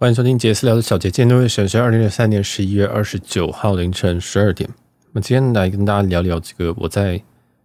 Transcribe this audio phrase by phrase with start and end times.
[0.00, 4.66] 欢迎收听杰斯聊的小杰，今天都会选择二零二三年十一月二十九号凌晨十二点。
[5.12, 7.22] 那今天来跟大家聊聊这个我在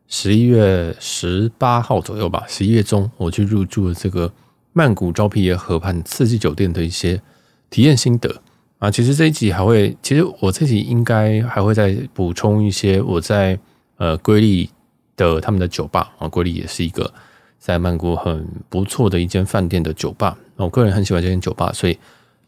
[0.10, 4.30] 十一月十八号左右吧，十一月中我去入住了这个
[4.74, 7.22] 曼谷昭披耶河畔四季酒店的一些
[7.70, 8.42] 体验心得
[8.80, 8.92] 啊。
[8.92, 13.58] 其实这一集还会，其实我这集应该还会再补充一些我在
[13.96, 14.70] 呃瑰丽
[15.16, 17.14] 的他们的酒吧啊，瑰丽也是一个
[17.58, 20.38] 在曼谷很不错的一间饭店的酒吧。
[20.58, 21.98] 我个人很喜欢这间酒吧，所以。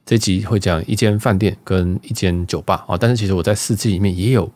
[0.07, 4.49] 这集会讲一间饭店跟一间酒吧啊，但是其实我在四季里面也有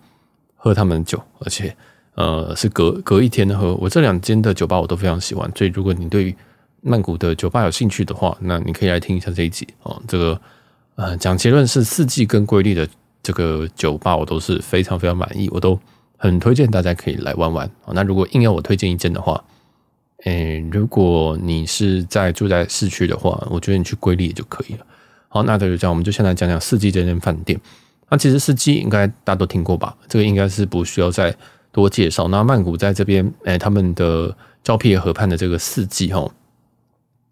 [0.55, 1.75] 喝他们的酒，而且
[2.15, 3.75] 呃是隔隔一天喝。
[3.75, 6.33] 我这两间的酒吧我都非常喜欢，所以如果你对于
[6.79, 10.01] 曼谷的酒吧有兴趣的话，那你可以来听一下这一集啊。
[10.07, 10.39] 这个
[10.95, 12.87] 呃讲结论是四季跟瑰丽的
[13.21, 15.77] 这个酒吧我都是非常非常满意，我都
[16.15, 17.69] 很推荐大家可以来玩玩。
[17.91, 19.43] 那如果硬要我推荐一间的话，
[20.23, 24.85] 诶，如果你是在住在市区的话，我觉得你去瑰丽也就可以了。
[25.33, 27.57] 好，那就这样，我们就先来讲讲四季这间饭店。
[28.09, 29.95] 那其实四季应该大家都听过吧？
[30.09, 31.33] 这个应该是不需要再
[31.71, 32.27] 多介绍。
[32.27, 36.29] 那曼谷在这边，哎，他们的昭披耶河畔的这个四季，哈，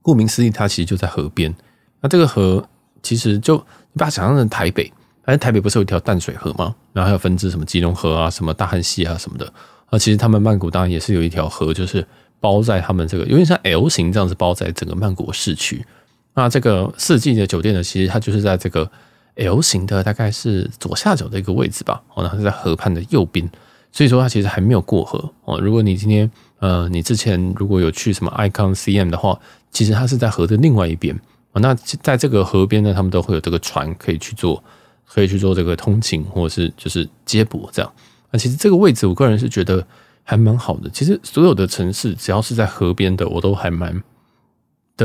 [0.01, 1.53] 顾名思义，它其实就在河边。
[1.99, 2.65] 那这个河
[3.03, 3.57] 其实就
[3.91, 4.85] 你把它想象成台北，
[5.25, 6.73] 反正台北不是有一条淡水河吗？
[6.93, 9.51] 然后还有分支什么基隆河啊、什么大汉溪啊什么的。
[9.91, 12.07] 那其实他们曼谷当然也是有一条河，就是
[12.39, 15.85] 包在他们这个有点像 L 型这样子包在整个曼谷市区。
[16.33, 18.89] 那这个四季的酒店呢，其实它就是在这个
[19.35, 22.01] L 型的大概是左下角的一个位置吧。
[22.13, 23.49] 哦，那它是在河畔的右边，
[23.91, 25.59] 所以说它其实还没有过河哦。
[25.59, 29.39] 如果你今天呃，你之前如果有去什么 Icon CM 的话，
[29.71, 31.13] 其实它是在河的另外一边
[31.51, 31.59] 哦。
[31.61, 34.63] 那在这个河边呢，他们都会有这个船可以去做，
[35.05, 37.91] 可以去做这个通勤或者是就是接驳这样。
[38.31, 39.85] 那其实这个位置，我个人是觉得
[40.23, 40.89] 还蛮好的。
[40.89, 44.01] 其实所有的城市只要是在河边的，我都还蛮。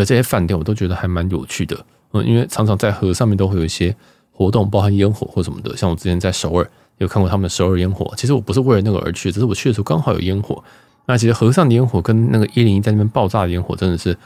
[0.00, 1.78] 的这些饭店我都觉得还蛮有趣的，
[2.12, 3.94] 嗯，因为常常在河上面都会有一些
[4.32, 5.76] 活动，包含烟火或什么的。
[5.76, 10.62] 像我之前在首尔有看过他们的首尔烟火，其实我不是为了那个而去，只是我去的时候刚好有烟火。
[11.06, 14.16] 那其实河上的烟火跟那个一零一在那边爆炸的烟火真的是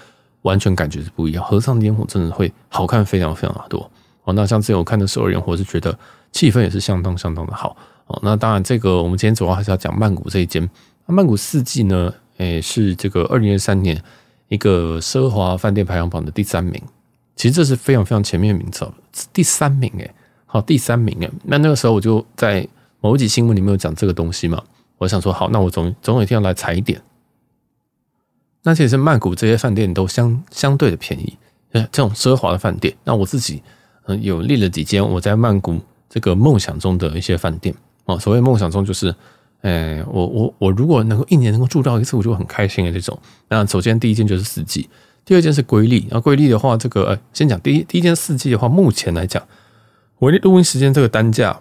[0.42, 1.44] 完全感觉是不一样。
[1.44, 3.90] 河上的烟火真的会好看非常非常的多
[4.24, 4.32] 哦。
[4.32, 5.98] 那像之前我看的首尔烟火是觉得
[6.32, 7.76] 气氛也是相当相当的好
[8.06, 8.18] 哦。
[8.22, 10.68] 那当然这个我们今天主要还是要讲曼谷这一间。
[11.06, 14.02] 那曼谷四季呢，诶，是这个二零二三年。
[14.48, 16.82] 一个奢华饭店排行榜的第三名，
[17.36, 18.86] 其实这是非常非常前面的名次，
[19.32, 20.14] 第三名诶，
[20.46, 21.30] 好，第三名诶。
[21.44, 22.66] 那那个时候我就在
[23.00, 24.62] 某几新闻里面有讲这个东西嘛，
[24.96, 27.00] 我想说好，那我总总有一天要来踩一点。
[28.62, 31.36] 那其实曼谷这些饭店都相相对的便宜，
[31.72, 33.62] 这种奢华的饭店，那我自己
[34.06, 35.78] 嗯有列了几间我在曼谷
[36.08, 37.74] 这个梦想中的一些饭店
[38.06, 39.14] 哦，所谓梦想中就是。
[39.62, 43.18] 哎，我我我如果能够一年能够住到一次，我就很开心的这种。
[43.48, 44.88] 那首先第一件就是四季，
[45.24, 46.06] 第二件是瑰丽。
[46.10, 49.42] 那瑰丽的话，这个呃，先讲第一第一件四季的话，目前来讲，
[50.18, 51.60] 我录音时间这个单价，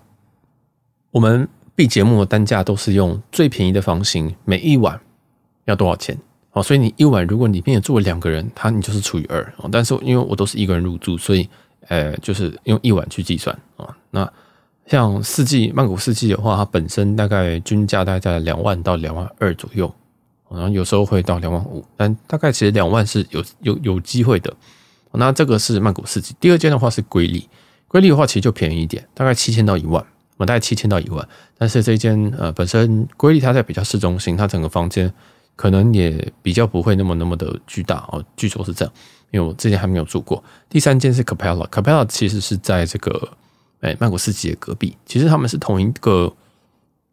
[1.11, 4.99] 我们 B 节目的单价都是用最便宜的房型，每一晚
[5.65, 6.17] 要多少钱？
[6.51, 9.41] 哦，所以你一晚如果里面住了两个人，他你就是除以二。
[9.57, 11.49] 哦，但是因为我都是一个人入住，所以
[11.87, 13.95] 呃，就是用一晚去计算啊。
[14.11, 14.31] 那
[14.87, 19.93] 像四季曼谷四季的话，它本身大概均价大概在两万到两万二左右，
[20.49, 24.53] 然后有时候会到两万五，但大概其实两万是有有有机会的。
[25.11, 26.33] 那这个是曼谷四季。
[26.39, 27.49] 第二间的话是瑰丽，
[27.87, 30.01] 瑰丽的话其实就便宜一点，大概七千到一万，
[30.37, 31.27] 我大概七千到一万。
[31.57, 35.11] 但是这间呃本身瑰丽它在比较市中心，它整个房间
[35.57, 38.93] 可能也比较不会那么那么的巨大哦，据说是这样，
[39.31, 40.41] 因为我之前还没有住过。
[40.69, 43.29] 第三间是 Capella，Capella 其实是在这个。
[43.81, 46.33] 哎，曼谷四季的隔壁，其实他们是同一个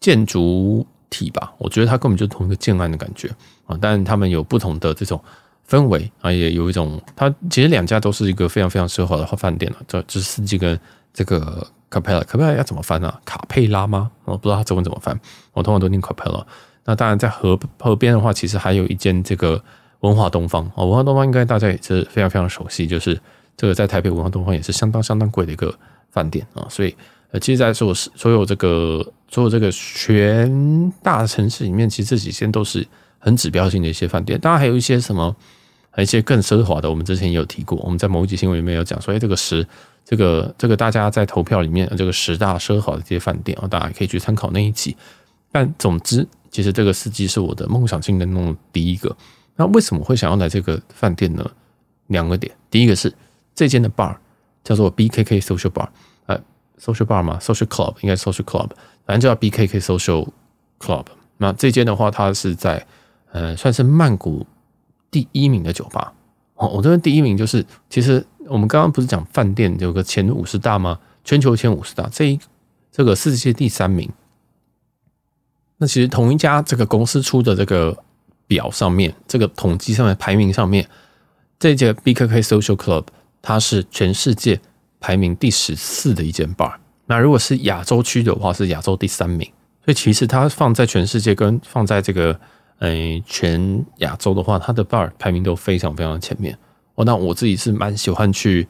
[0.00, 1.52] 建筑体吧？
[1.58, 3.28] 我觉得它根本就同一个建案的感觉
[3.66, 5.22] 啊，但他们有不同的这种
[5.68, 9.78] 氛围啊，也有一种，它其实两家都是一个非常非常奢华的饭店了。
[9.86, 10.78] 这这四季跟
[11.12, 13.20] 这个卡佩拉，卡佩拉要怎么翻啊？
[13.24, 14.10] 卡佩拉吗？
[14.24, 15.18] 我不知道它中文怎么翻，
[15.52, 16.46] 我通常都念卡佩拉。
[16.84, 19.62] 那当然，在河河边的话，其实还有一间这个
[20.00, 23.20] 文华东方啊，文华东方应该大家也是非常非常熟悉，就是
[23.56, 25.74] 这个在台北文华东方也是相当相当贵的一个。
[26.14, 26.94] 饭店啊，所以
[27.32, 32.86] 呃，其实，在所有所有这个所有这个全大城市里面，其实这几间都是
[33.18, 34.38] 很指标性的一些饭店。
[34.38, 35.34] 当然，还有一些什么，
[35.90, 37.76] 还有一些更奢华的，我们之前也有提过。
[37.78, 39.66] 我们在某一集新闻里面有讲说，哎，这个十，
[40.04, 44.96] 这个这个大家在投票里面，这个十大奢华的这些饭店啊，大家可以去参考那一集。
[45.50, 49.16] 但总之，其实这个四季是我的梦想清单中的第一个。
[49.56, 51.44] 那为什么会想要来这个饭店呢？
[52.06, 53.12] 两个点，第一个是
[53.56, 54.14] 这间的 bar。
[54.64, 55.88] 叫做 BKK Social Bar，
[56.26, 56.40] 呃
[56.80, 58.70] ，Social Bar 嘛，Social Club 应该 Social Club，
[59.06, 60.28] 反正叫 BKK Social
[60.80, 61.06] Club。
[61.36, 62.84] 那这间的话，它是在
[63.30, 64.46] 呃，算是曼谷
[65.10, 66.12] 第一名的酒吧。
[66.54, 70.98] 哦，我这边第一名就是，其实我们刚刚不是讲饭店有个前五十大吗？
[71.24, 72.38] 全球前五十大，这一
[72.92, 74.08] 这个世界第三名。
[75.78, 77.96] 那其实同一家这个公司出的这个
[78.46, 80.88] 表上面，这个统计上面排名上面，
[81.58, 83.06] 这间 BKK Social Club
[83.44, 84.58] 它是全世界
[84.98, 86.72] 排名第十四的一间 bar。
[87.04, 89.46] 那如果是亚洲区的话，是亚洲第三名。
[89.84, 92.40] 所以其实它放在全世界跟放在这个
[92.78, 96.58] 诶全亚洲的话，它的 bar 排名都非常非常的前面。
[96.94, 98.66] 哦，那我自己是蛮喜欢去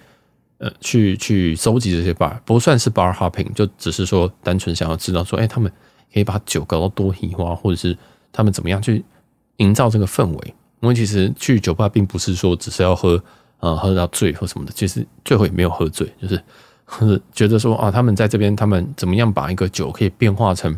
[0.59, 5.70] 呃去去收集这些 bar，不算是 bar hopping，就只是说单纯想要知道说，哎，他们
[6.12, 7.97] 可以把酒搞到多喜花，或者是
[8.32, 9.05] 他们怎么样去
[9.59, 10.55] 营造这个氛围。
[10.81, 13.23] 因为其实去酒吧并不是说只是要喝
[13.65, 16.39] 呃喝到醉或什么的，其实最后也没有喝醉，就是
[16.85, 20.77] 或 者觉得说啊，他们在这边他们怎么样把一个酒可以变化成。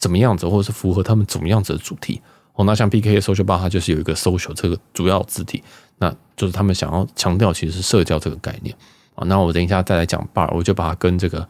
[0.00, 2.22] 怎么样子，或者是符合他们怎么样子的主题
[2.54, 2.64] 哦？
[2.64, 5.60] 那像 BKK Social Bar，它就是有一个 social 这个主要字体，
[5.98, 8.72] 那就是他们想要强调其实是社交这个概念
[9.16, 9.26] 啊。
[9.26, 11.44] 那我等一下再来讲 bar，我就把它跟这个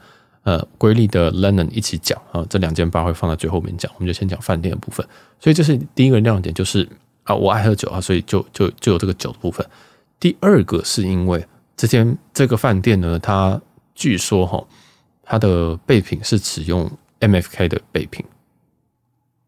[0.44, 2.42] 呃瑰丽的 Lennon 一起讲啊。
[2.48, 5.06] 这两间 bar 会放在最后面讲，我们就先讲饭店的部分。
[5.38, 6.88] 所以这是第一个亮点，就是
[7.24, 9.66] 啊，我爱喝酒啊，所以就就就有这个酒的部分。
[10.20, 13.60] 第二个是因为这间这个饭店呢，它
[13.94, 14.66] 据说哈，
[15.22, 18.24] 它的备品是使用 MFK 的备品。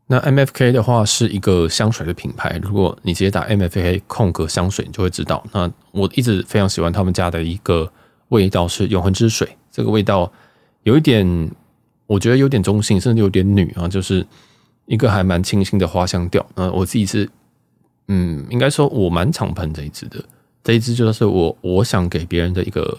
[0.06, 5.44] 那 MFK 的话是一个香水的品牌，如果你直接打 MFK 空格香水，你就会知道。
[5.52, 7.92] 那我一直非常喜欢他们家的一个
[8.30, 10.32] 味道是永恒之水，这个味道
[10.82, 11.50] 有一点，
[12.06, 14.26] 我觉得有点中性，甚至有点女啊，就是
[14.86, 16.44] 一个还蛮清新的花香调。
[16.56, 17.30] 那我自己是，
[18.08, 20.24] 嗯，应该说我蛮常喷这一支的，
[20.62, 22.98] 这一支就是我我想给别人的一个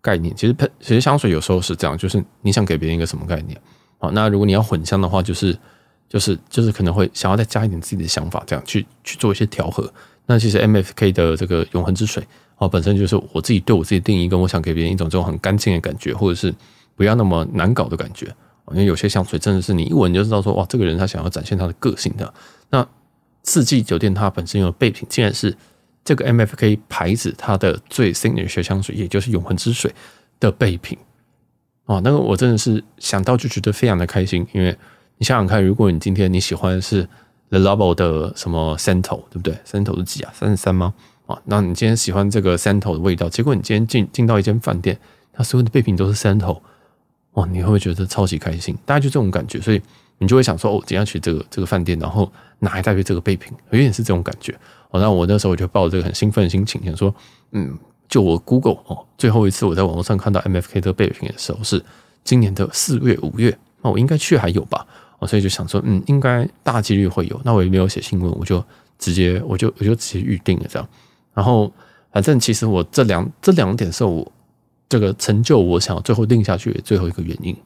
[0.00, 0.34] 概念。
[0.36, 3.60] 其实喷，其实香水有时候是这样，就是你想给别人一个什么概念？
[3.98, 5.56] 好，那如果你要混香的话，就是。
[6.06, 9.90] 就是就是可能会想要再加一点自己的想法，这样去去做一些调和。
[10.26, 12.22] 那其实 MFK 的这个永恒之水
[12.58, 16.54] 哦，本身就是我自己对我自己定义，跟我想给别人一种这种很干净的感觉，或者是
[16.94, 18.26] 不要那么难搞的感觉。
[18.70, 22.32] 因为有些香水真的是你一闻就知道说哇，这个人他想要展现他的个性的。
[22.70, 22.86] 那
[23.42, 25.56] 四季酒店它本身有备品，竟然是
[26.04, 29.92] 这个 MFK 牌子它的最 signature 香水，也就是永恒之水
[30.38, 30.98] 的备品
[31.86, 32.00] 哦。
[32.04, 34.76] 那个我真的是想到就觉得非常的开心，因为。
[35.16, 37.08] 你想想看，如果你今天你喜欢的是
[37.50, 40.32] Le Labo 的什么 Santal，对不对？Santal 是几啊？
[40.34, 40.92] 三十三吗？
[41.26, 44.98] 啊，那你今天喜欢这个 Santal 的味道，结果你今天进进到一间饭店，
[45.32, 46.60] 它所有的备品都是 Santal，
[47.34, 48.76] 哇，你会不会觉得超级开心？
[48.84, 49.80] 大概就这种感觉，所以
[50.18, 54.52] 你就会想说，哦，怎样去这个这个饭店，然后拿一大堆这个备品，有点是这种感觉。
[54.94, 57.12] 哦，那我那时候我就抱着这个很兴奋的心情，想说，
[57.50, 57.76] 嗯，
[58.08, 61.84] 就我 Google 哦，最后一次我在网络上看到 MFK 的备品的时候是
[62.22, 64.86] 今年的四月五月，那我应该去还有吧。
[65.18, 67.40] 哦所以就想说，嗯，应该大几率会有。
[67.44, 68.62] 那我也没有写新闻，我就
[68.98, 70.88] 直接，我就我就直接预定了这样。
[71.32, 71.72] 然后，
[72.12, 74.30] 反正其实我这两这两点是我
[74.88, 77.56] 这个成就我想要最后定下去的最后一个原因。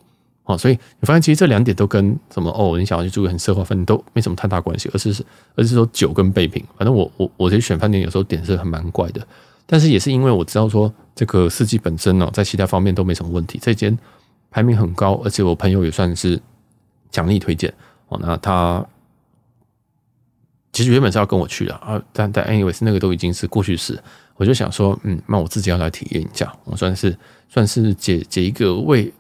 [0.49, 5.25] 哦，所以你发现其实这两点都跟什么哦，你想要去住个很奢华饭店都没什么太大关系，而是是
[5.55, 6.65] 而是说酒跟备品。
[6.77, 9.25] 反正我我我其实选饭店有时候点是很蛮怪的，
[9.67, 13.59] 但是也是因为我知道说这个四季本身呢，在其他方面都没什么问题。
[13.63, 13.97] 这间
[14.51, 16.41] 排名很高，而且我朋友也算是。
[17.11, 17.73] 强力推荐
[18.09, 18.87] 哦，那他
[20.75, 23.99] 其实原本是要跟我去的啊，但但 anyways 那个都已经是过去式。
[24.37, 27.17] 我就想说，嗯，那我自己要来体验一下，我算是
[27.49, 29.11] 算是解解一个未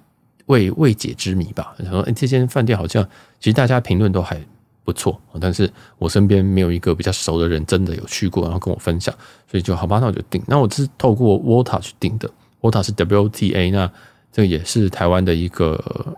[0.49, 1.75] 未未解之谜吧。
[1.78, 3.02] 想说，哎，这间饭店好像
[3.40, 4.38] 其实大家评论都还
[4.85, 9.14] 不错，但是我身边没有一个比较熟的人真的有去过，然后跟我分享，
[9.50, 10.43] 所以就好吧，那我就订。
[10.47, 13.90] 那我是透过 Wota 去订的，Wota 是 WTA，那
[14.31, 16.17] 这个也是台湾的一个。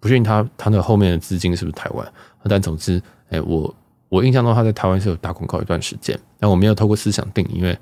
[0.00, 2.12] 不确定他他那后面的资金是不是台湾，
[2.44, 3.74] 但总之，哎，我
[4.08, 7.76] 我印象中他在台湾是有打广告一段时间，但我没有透过思想订，因为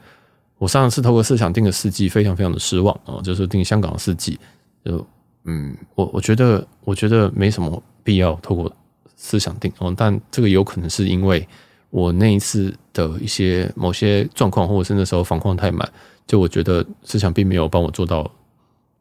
[0.56, 4.40] 我上次透过思想订的四季非常非常的失望啊，就是订香港的四季，
[4.82, 5.06] 就
[5.46, 8.70] 嗯，我我觉得我觉得没什么必要透过
[9.16, 11.46] 思想定哦，但这个有可能是因为
[11.90, 15.88] 我那一次的一些某些状况，或者是那时候房况太满，
[16.26, 18.30] 就我觉得思想并没有帮我做到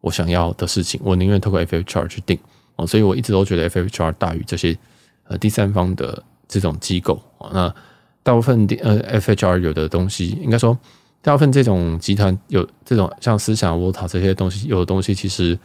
[0.02, 2.38] 我想要的事情，我宁愿透过 FHR 去定。
[2.78, 4.78] 哦，所以我一直都觉得 FHR 大于这些
[5.24, 7.20] 呃第三方的这种机构。
[7.54, 7.74] 那
[8.22, 10.78] 大部分呃 FHR 有的东西，应该说
[11.22, 15.58] 大部分这种集团有这种像思想、Wota 这些东西，有的东西其实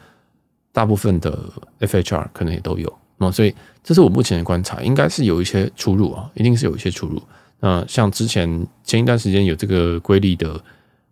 [0.73, 1.39] 大部分的
[1.81, 2.93] FHR 可能也都有。
[3.19, 7.23] 那所以这是我目前的观察，应该是有一些出入啊，一定是有一些出入。
[7.61, 10.59] 那像之前前一段时间有这个瑰丽的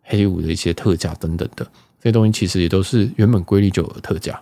[0.03, 1.65] 黑五的一些特价等等的
[2.01, 4.41] 这些东西，其实也都是原本瑰丽就有特价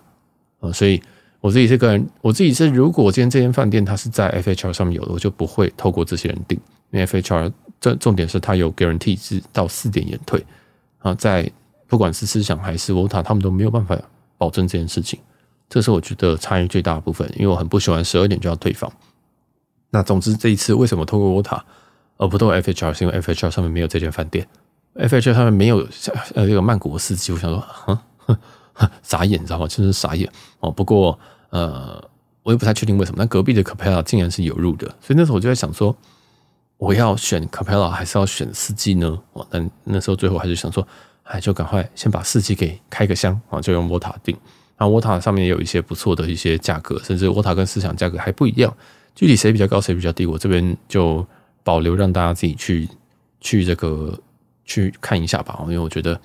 [0.59, 1.01] 啊，所以。
[1.39, 6.59] 我自己这个人，我自己是，如果今天这间饭店它是在 FHR 上面有的，我就不会透过这些人订，
[6.89, 10.43] 因为 FHR 重重点是它有 guarantee 是到四点延退
[10.97, 11.49] 啊，在
[11.85, 13.95] 不管是思想还是 VOTA，他们都没有办法
[14.37, 15.19] 保证这件事情。
[15.69, 18.91] 这是我觉得差异最大的部分，因为我很不喜欢十二点就要退房。
[19.89, 21.61] 那总之这一次为什么透过 OTA
[22.17, 22.93] 而不透过 FHR？
[22.93, 24.47] 是因为 FHR 上面没有这间饭店
[24.95, 25.79] ，FHR 上面没有
[26.35, 27.31] 呃这个曼谷的司机。
[27.31, 27.99] 我想说， 哼
[28.73, 29.67] 哼，傻眼，你知道吗？
[29.67, 30.29] 真是傻眼
[30.59, 30.71] 哦。
[30.71, 31.17] 不过
[31.49, 32.03] 呃，
[32.43, 35.95] 我也不太确定为什么，但隔壁的 Capella 竟然是有入的，所以那时候我就在想说，
[36.77, 39.17] 我要选 Capella 还是要选司机呢？
[39.33, 40.85] 哦，但那时候最后还是想说，
[41.27, 44.35] 哎，就赶快先把四季给开个箱啊，就用沃塔定。
[44.79, 48.71] 那 Volta 上面也有一些不错的一些价格，甚至沃塔跟思想价格还不一样，
[49.15, 51.25] 具体谁比较高谁比较低，我这边就
[51.63, 52.87] 保留让大家自己去
[53.41, 54.15] 去这个
[54.65, 55.57] 去看一下吧。
[55.63, 56.19] 因为我觉得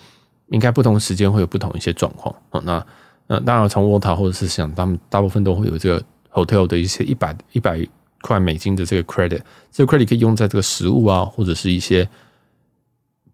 [0.48, 2.60] 应该不同时间会有不同一些状况啊。
[2.62, 2.86] 那
[3.26, 7.80] 那当然从沃塔或者是想，他们大部分都会有这个 hotel 的一些一百一百
[8.20, 9.40] 块美金的这个 credit，
[9.70, 12.06] 这个 credit 可以用在这个食物啊，或者是一些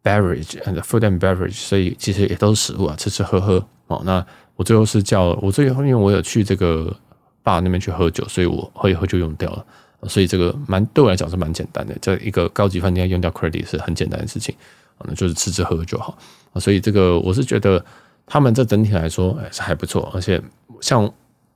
[0.02, 4.02] beverage and food and beverage，所以其实也都是食物啊，吃吃喝喝哦。
[4.04, 4.24] 那
[4.56, 6.94] 我最后是叫我最后，因为我有去这个
[7.42, 9.64] 爸那边去喝酒，所以我喝一喝就用掉了。
[10.04, 14.54] 所以这个蛮对我来讲是蛮简单的，在一个高级饭店用掉 credit 是很简单的事情，
[15.04, 16.16] 那就是吃吃喝喝就好。
[16.56, 17.84] 所以这个我是觉得
[18.24, 20.40] 他们这整体来说还是还不错，而且
[20.80, 21.12] 像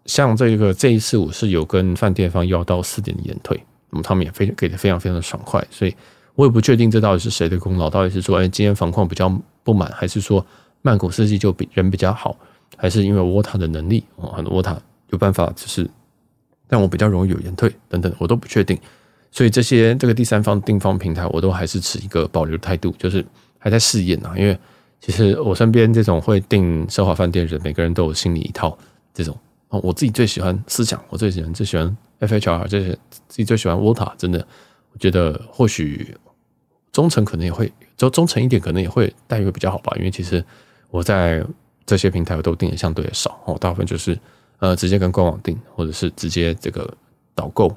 [0.07, 3.57] 像这个这一次我是有跟饭店方要到四点的延退，
[3.91, 5.95] 那么他们也非给的非常非常的爽快，所以
[6.35, 9.29] 我也不确定这到底是谁的功劳，到底是说哎今天房况比较
[9.63, 10.45] 不满，还是说
[10.81, 12.37] 曼谷四季就比人比较好。
[12.79, 14.77] 还是因为沃塔的能力哦，很多 Volta
[15.11, 15.89] 有办法，就是
[16.67, 18.77] 但我比较容易有延退等等，我都不确定。
[19.31, 23.25] 所以这些这个第三方订房平台，我都还是持一个保留态度，就是
[23.59, 24.33] 还在试验啊。
[24.37, 24.59] 因为
[25.01, 28.77] 其实我身边这种会订奢华饭店的人，每个人都有心里一套
[29.13, 29.37] 这种
[29.69, 29.79] 哦。
[29.85, 32.99] 我自己最喜欢思想，我最喜欢最喜欢 FHR，这些
[33.29, 34.45] 自己最喜欢沃塔真的，
[34.93, 36.17] 我觉得或许
[36.93, 39.93] 中层可能也会，就中层一点可能也会待遇会比较好吧。
[39.97, 40.45] 因为其实
[40.91, 41.45] 我在。
[41.85, 44.17] 这些平台我都订的相对的少哦，大部分就是
[44.61, 46.89] 呃直接跟官网订，或者是直接这个
[47.35, 47.77] 导购，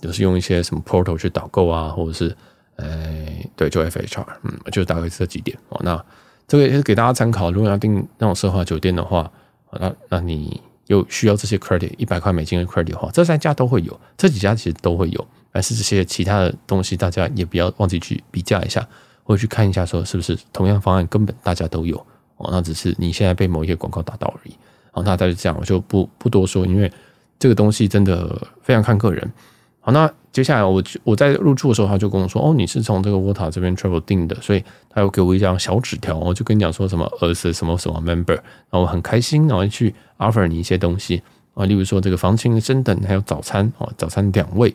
[0.00, 2.34] 就是用一些什么 portal 去导购啊，或者是
[2.76, 5.78] 呃对，就 FHR，嗯，就大概这几点哦。
[5.84, 6.02] 那
[6.48, 9.30] 这个也是给大家参考，如果要订那种奢华酒店的话，
[9.72, 18.84] 那那你又需要这些 credit 一百块美金的 credit 的话，这三家都会有，这几家其实都会有，但是这些其他的东西大家也不要忘记去比价一下，
[19.22, 21.96] 或者去看一下，说是不是同样方案根本大家都有。
[22.38, 24.54] 哦，那只是你现在被某一个广告打到而已。
[24.90, 26.90] 好，那大概是这样，我就不不多说，因为
[27.38, 29.32] 这个东西真的非常看个人。
[29.78, 41.22] 好，那接下来我我在入住的时候，他就跟我说：“哦，你是从这个 Volta 这边 travel 订的，所以他又给我一张小纸条，我就跟你讲说什么 as 什么什么 member，然后我很开心，然后去 offer 你一些东西
[41.54, 44.74] 啊，例如说这个房型升等，还有早餐哦，早餐两位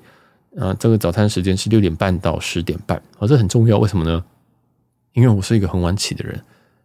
[0.57, 4.23] 啊，这个早餐时间是六点半到十点半，哦，这很重要，为什么呢？
[5.13, 6.41] 因为我是一个很晚起的人。”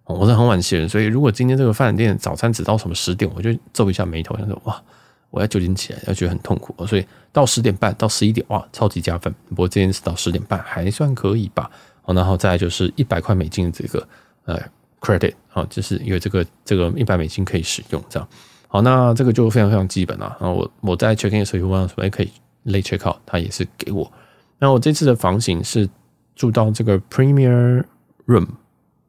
[0.06, 4.82] 我是很晚起的人，所以如果今天这个饭店早餐只到什么十点，我就皱一下眉头，想说哇，
[5.30, 6.74] 我要九点起来，要觉得很痛苦。
[6.86, 9.34] 所以到十点半到十一点，哇，超级加分。
[9.48, 11.70] 不过今天是到十点半，还算可以吧。
[12.02, 14.06] 好然后再就是一百块美金的这个
[14.44, 14.60] 呃
[15.00, 18.28] credit 啊，就是因为这个这个一百美金可以使用这样。
[18.68, 20.36] 好，那这个就非常非常基本了。
[20.38, 22.30] 然后我我在 check in 的时候问说，哎，可以
[22.64, 24.10] late check out，他也是给我。
[24.58, 25.88] 那我这次的房型是
[26.34, 27.84] 住到这个 Premier
[28.26, 28.46] Room。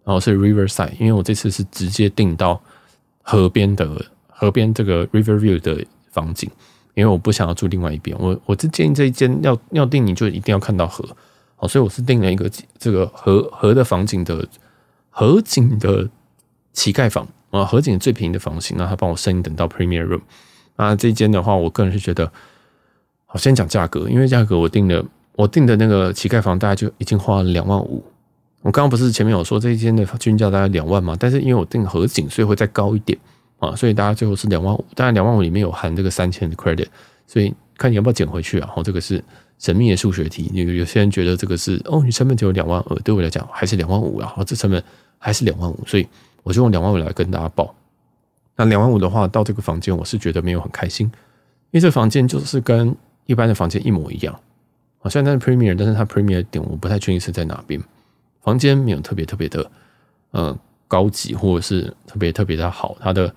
[0.07, 2.61] 然后是 Riverside，因为我这次是直接订到
[3.23, 6.47] 河边的河边这个 River View 的房景，
[6.93, 8.15] 因为我不想要住另外一边。
[8.19, 11.03] 我我是建议这一间要要订，你就一定要看到河。
[11.55, 12.47] 好，所以我是订了一个
[12.77, 14.47] 这个河河的房景的
[15.09, 16.07] 河景的
[16.71, 20.21] 乞丐房啊，河景最便宜的房型，那他帮我升等到 Premier Room。
[20.75, 22.31] 那这一间的话，我个人是觉得，
[23.35, 28.01] 我，先讲价格，因为价格我订的我订的那个乞丐房大概就已经花了两万五。
[28.61, 31.17] 我刚刚不是前面有说这一间的均价大概两万嘛？
[31.19, 33.19] 但是因为我订河景，所以会再高一点
[33.59, 34.85] 啊，所以大家最后是两万五。
[34.95, 36.87] 当然两万五里面有含这个三千的 credit，
[37.27, 38.67] 所以看你要不要减回去啊。
[38.67, 39.21] 然后这个是
[39.59, 40.49] 神秘的数学题。
[40.53, 44.27] 有有些人觉得这个是哦，你成本只有两万二，对我来讲还是两万五啊。
[44.27, 44.81] 然后这成本
[45.19, 46.07] 还是两万五，所以
[46.43, 47.75] 我就用两万五来跟大家报。
[48.55, 54.39] 那两万五的话，到这个房间我是觉得没有很开心，因为这房间就是跟一般的房间一模一样。
[55.01, 57.81] 啊，虽然它是 Premier，但是它 Premier 点我不太确定是在哪边。
[58.41, 59.71] 房间没有特别特别的，
[60.31, 63.33] 呃，高级或者是特别特别的好，它的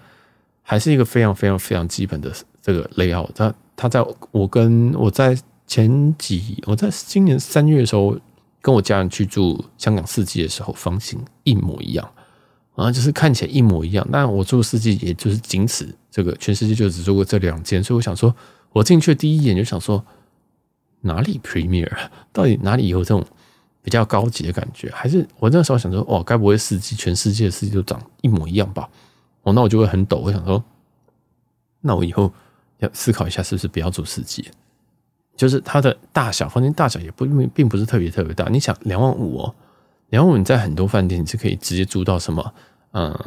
[0.62, 3.30] 还是一个非常非常非常基本的这个 layout。
[3.34, 8.16] 它它在我跟我在前几我在今年三月的时候
[8.60, 12.10] 跟我家人去住香港四季的时候，房型一模一样
[12.74, 14.06] 啊，就是看起来一模一样。
[14.12, 18.34] 但我住四季也就是仅此这个全世界就只住过这两间，所以我想说，
[18.72, 20.04] 我进去第一眼就想说
[21.02, 21.90] 哪里 Premier，
[22.32, 23.24] 到底哪里有这种？
[23.80, 28.86] 比较高级的感觉，还是我那时候想说，哦，该不会四季全世界的四季都长一模一样吧？
[29.44, 30.18] 哦，那我就会很抖。
[30.18, 30.62] 我想说，
[31.80, 32.30] 那我以后
[32.80, 34.50] 要思考一下，是不是不要住四季？
[35.36, 38.46] 就是它的大小，房间大小也不并不是特别特别大。
[38.50, 39.54] 你想两万五哦，
[40.10, 42.54] 两万五你在很多饭店你是可以直接住到什么？
[42.92, 43.18] 嗯，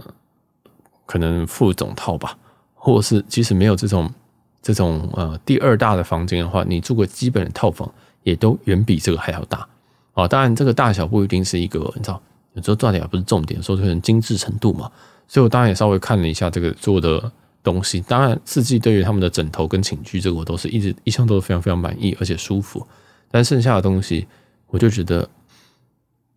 [1.07, 2.37] 可能副总套吧，
[2.75, 4.13] 或者是即使没有这种
[4.61, 7.91] 这种呃第二大的房间的话，你住个基本的套房
[8.23, 9.67] 也都远比这个还要大。
[10.13, 12.21] 哦，当然这个大小不一定是一个，你知道，
[12.53, 14.91] 有时候重点不是重点，说这个精致程度嘛。
[15.27, 17.31] 所以我当然也稍微看了一下这个做的
[17.63, 18.01] 东西。
[18.01, 22.85] 当然，四季对于他们的枕头跟寝具，这个我都是一直一向都是非常非常满意，而且舒服。
[23.29, 24.27] 但剩下的东西，
[24.67, 25.27] 我就觉得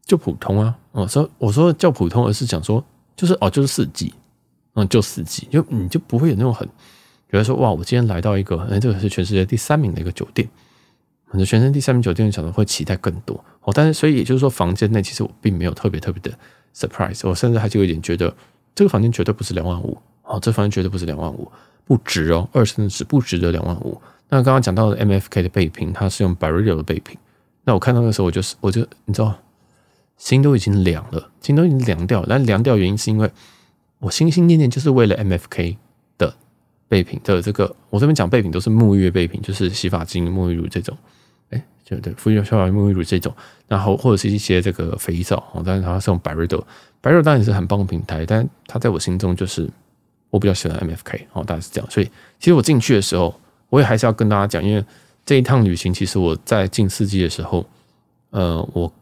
[0.07, 0.73] 就普通啊。
[0.93, 2.83] 我说我说叫普通，而是讲说
[3.17, 4.15] 就是哦，就是四季，
[4.75, 6.69] 嗯，就四季，就你就不会有那种很
[7.35, 10.49] 觉得说哇，我今天来到一个哎，这个是全世界第三名的一个酒店。
[11.27, 16.39] 可能全身第三名酒店，想说会期待更多哦，但是所以也就是说，房间内其实我并没有特别特别的
[16.73, 18.33] surprise，我甚至还是有点觉得
[18.73, 21.51] 这个房间绝对不是两万五哦，这房间绝对不是两万五，
[21.85, 24.01] 不值哦，二甚至不值得两万五。
[24.29, 27.19] 那刚刚讲到的 MFK 的备品，它是用 Byredo 的备品，
[27.65, 29.37] 那我看到的时候，我就是我就你知道，
[30.17, 32.29] 心都已经凉了，心都已经凉掉了。
[32.31, 33.29] 但凉掉原因是因为
[33.99, 35.79] 我心心念念就是为了 MFK。
[36.95, 40.97] 备品的这个，我这边讲备品都是沐浴备品，就是洗发精、沐浴乳这种，
[41.51, 43.35] 哎，就对，敷用洗发沐浴乳这种，
[43.67, 49.69] 然后或者是一些这个肥皂，但是它是用 Byredo，Byredo 当然也是很棒的平台，但它在我心中就是
[50.31, 52.07] 我比较喜欢 MFK，哦，大概是这样，所以
[52.39, 53.35] 其实我进去的时候，
[53.71, 54.85] 我也还是要跟大家讲，因为
[55.27, 57.67] 这一趟旅行，其实我在进四季的时候，
[58.31, 58.93] 呃，我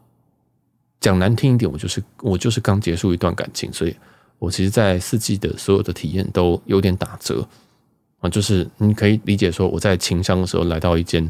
[0.99, 3.95] 讲难听一点，我就是我就是刚结束一段感情，所以
[4.39, 7.47] 我其实，在四季的所有的体验都有点打折。
[8.23, 11.29] 啊，就是你可以理解说，我在情商的时候来到一间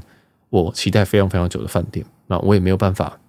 [0.51, 3.19] 我期待非常非常久的饭店，那我也没有办法，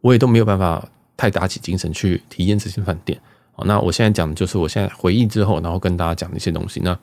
[0.00, 3.20] 我也都没有办法太打起精神去体验这间饭店。
[3.52, 6.80] 好，那我现在讲的就是我现在回忆之后，然后跟大家讲的一些东西。
[6.80, 6.96] 那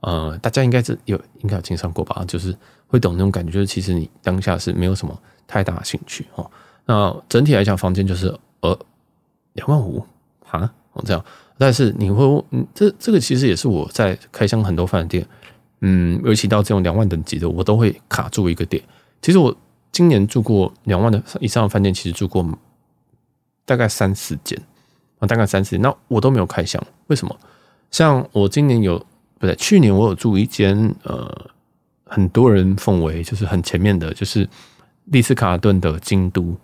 [0.00, 2.24] 呃，大家应该是有应该有经商过吧？
[2.28, 6.48] 就是会懂那种感觉，就是其实你当下是没有什么太大的兴趣哦。
[6.86, 8.78] 那整体来讲，房间就是呃
[9.54, 10.04] 两万五
[10.48, 10.72] 啊，
[11.04, 11.24] 这样。
[11.62, 15.24] 但是你会，嗯，这这个其实也是我在开箱很多饭店，
[15.82, 18.82] 嗯，尤其到这种两万等级的，我都会卡住一个点。
[19.20, 19.56] 其实我
[19.92, 22.44] 今年住过两万的以上的饭店，其实住过
[23.64, 24.60] 大概三四间
[25.20, 27.38] 啊，大概三四间，那我都没有开箱，为什么？
[27.92, 28.98] 像我今年有
[29.38, 31.50] 不对，去年我有住一间，呃，
[32.06, 34.48] 很多人奉为就是很前面的，就是
[35.04, 36.56] 丽思卡尔顿的京都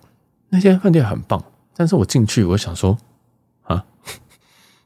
[0.49, 1.41] 那间饭店很棒，
[1.77, 2.99] 但是我进去我想说
[3.63, 3.85] 啊。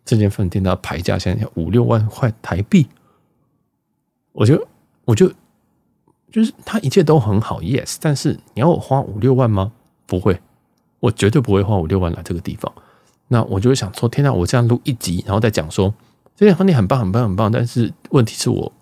[0.04, 2.88] 这间饭店的牌价现在要五六万块台币，
[4.32, 4.66] 我就
[5.04, 5.32] 我就
[6.30, 9.72] 就是它一切都很好，yes，但是你要我花五六万吗？
[10.06, 10.40] 不会，
[10.98, 12.72] 我绝对不会花五六万来这个地方。
[13.28, 15.94] 那我就会想说，天哪，我这样录一集，然后再讲说
[16.34, 18.72] 这间饭店很棒，很棒，很棒，但是问题是我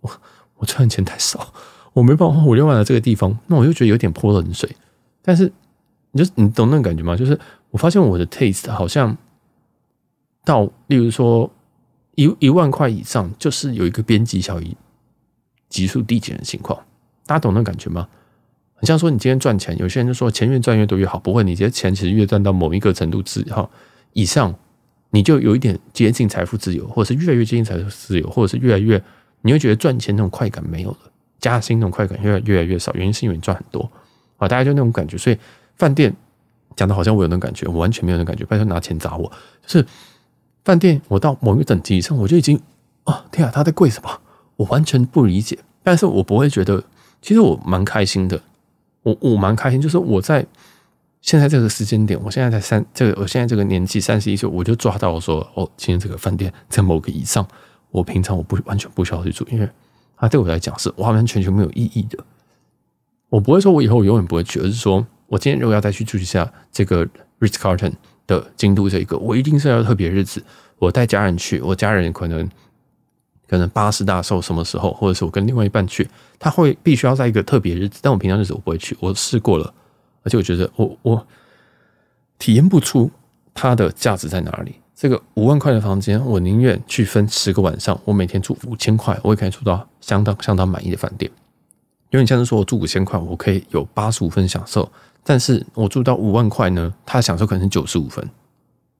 [0.00, 0.10] 我
[0.56, 1.52] 我赚钱太少，
[1.92, 4.74] 我没办法花五六万来这个地方，那我就觉得有点泼冷水。
[5.20, 5.52] 但是
[6.12, 7.14] 你就你懂那种感觉吗？
[7.14, 7.38] 就是
[7.70, 9.14] 我发现我的 taste 好像。
[10.44, 11.50] 到，例如说
[12.14, 14.76] 一一万块以上，就是有一个边际效益
[15.68, 16.78] 急速递减的情况，
[17.26, 18.08] 大家懂那感觉吗？
[18.74, 23.68] 很像说你今天赚钱，有些人就说钱越赚越多越好，不会，你这些钱其实越赚到某一个程度之后
[24.14, 24.54] 以上，
[25.10, 29.02] 你就有一点接近财富自由，或者是越来越接近财富自由，或者是越来越
[29.42, 30.98] 你会觉得赚钱那种快感没有了，
[31.38, 33.82] 加薪那种快感越来越来越少，原因是因为你赚很多
[34.38, 35.38] 啊，大家就那种感觉，所以
[35.76, 36.14] 饭店
[36.74, 39.30] 讲的好像我有那种感觉，我完全没有那种感觉，拜托拿钱砸我，
[39.66, 39.86] 就是。
[40.64, 42.60] 饭店，我到某一个等级以上，我就已经
[43.04, 44.20] 啊，天啊，他在贵什么？
[44.56, 45.58] 我完全不理解。
[45.82, 46.84] 但是我不会觉得，
[47.22, 48.40] 其实我蛮开心的。
[49.02, 50.46] 我我蛮开心，就是我在
[51.22, 57.46] 现在这个时间点，我现在才三这个，我现在这个年纪三十一岁，我就抓到我说，哦，今天这个饭店在某个以上，
[57.90, 59.66] 我平常我不完全不需要去住，因为
[60.18, 62.18] 它对我来讲是完完全全没有意义的。
[63.30, 67.06] 我不会说我以后永远不会去，而是说我今天如果要再去住一下这个
[67.38, 67.94] Ritz Carlton。
[68.30, 70.40] 的京都这一个，我一定是要特别日子，
[70.78, 72.48] 我带家人去，我家人可能
[73.48, 79.74] 可能八十大寿什么时候，或者是我跟另外一半去，他会必须要在一个特别日子，但我平常日子我不会去，我试过了，
[80.22, 81.26] 而且我觉得我我
[82.38, 83.10] 体验不出
[83.52, 84.76] 它的价值在哪里。
[84.94, 91.30] 这个五万块的房间，我宁愿去分十个晚上，我每天住五千块，我也可以住到相当相当满意的饭店。
[92.10, 94.90] 因为你像是说我住五千块，我可以有八十五分享受。
[95.24, 98.28] 但是我住到五万块呢，他享受可能是九十五分，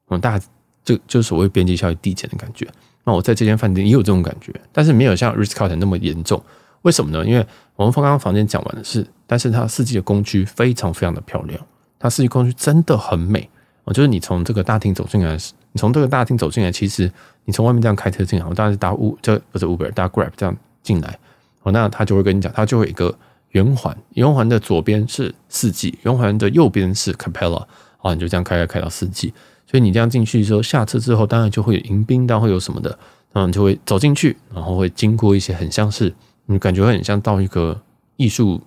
[0.09, 0.47] 嗯，大家
[0.85, 2.69] 就就所谓边际效益递减的感觉。
[3.05, 6.43] 那我在这间饭店也有这种感觉，但是没有像 Ritz-Carlton 那么严重。
[6.83, 7.25] 为什么呢？
[7.27, 11.61] 因为我们刚刚房间讲完的是，但是它四季的公区非常非常的漂亮，
[11.99, 13.49] 它四季空区真的很美
[13.85, 13.93] 哦。
[13.93, 15.37] 就是你从这个大厅走进来，
[15.73, 17.11] 你从这个大厅走进来，其实
[17.45, 21.19] 你从外面这样开车进来，我当然是搭 U，这不是 Uber，搭 Grab 这样进来
[21.63, 21.73] 哦。
[21.73, 23.15] 那他就会跟你讲，他就会有一个
[23.51, 27.67] 圆环，圆环的左边是四季，圆环的右边是 Capella
[27.99, 29.33] 啊，你就这样开开开到四季。
[29.67, 32.99] 所以你这样进去之后，下车之后，当然就会有迎宾，当然会有什么的，
[33.33, 36.13] 然就会走进去，然后会经过一些很像是
[36.47, 37.81] 你感觉会很像到一个
[38.17, 38.61] 艺术，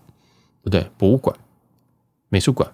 [0.61, 1.35] 不对，博物馆、
[2.29, 2.71] 美术馆，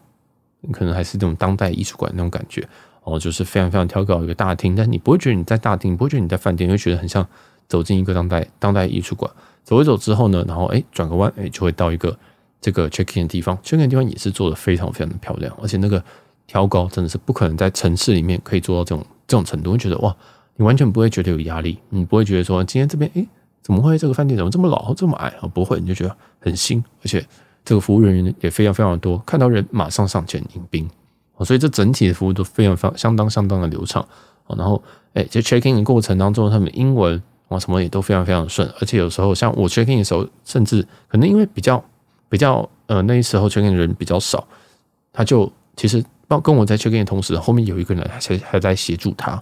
[0.71, 2.67] 可能还是这种当代艺术馆那种感觉
[3.03, 7.27] 哦，就是非常非常挑高一个大厅，但你不会觉得你在大厅，不会觉得你在饭店，你会觉得很像
[7.67, 9.31] 走进一个当代当代艺术馆。
[9.69, 12.17] 走一走之后呢，然后哎转个弯，哎就会到一个
[12.59, 16.03] 这个 check in 的地方，check in 的地方也是做的非常非常的漂亮，而且那个。
[16.51, 20.15] 挑高真的是不可能在城市里面可以做到这种这种程度，会觉得哇，
[20.55, 23.27] 你完全不会觉得有压力，你不会觉得说今天这边诶
[23.61, 25.47] 怎么会这个饭店怎么这么老这么矮啊？
[25.53, 27.23] 不会，你就觉得很新，而且
[27.63, 30.89] 这个服务人员也非常非常的多，看到人马上上前迎宾，
[31.41, 34.03] 所以这整体的服务都非常非常相当相当的流畅。
[34.57, 34.81] 然后
[35.13, 41.83] 诶在 check in 的过程当中，他们英文啊什么也都非常非常顺，而且有时候像我 check in 的时候，甚至可能因为比较
[42.29, 44.47] 比较呃那时候 check in 的人比较少，
[45.11, 46.03] 他就其实。
[46.43, 49.41] 跟我在 check in 的同时，后面有一个人还还在协助他，然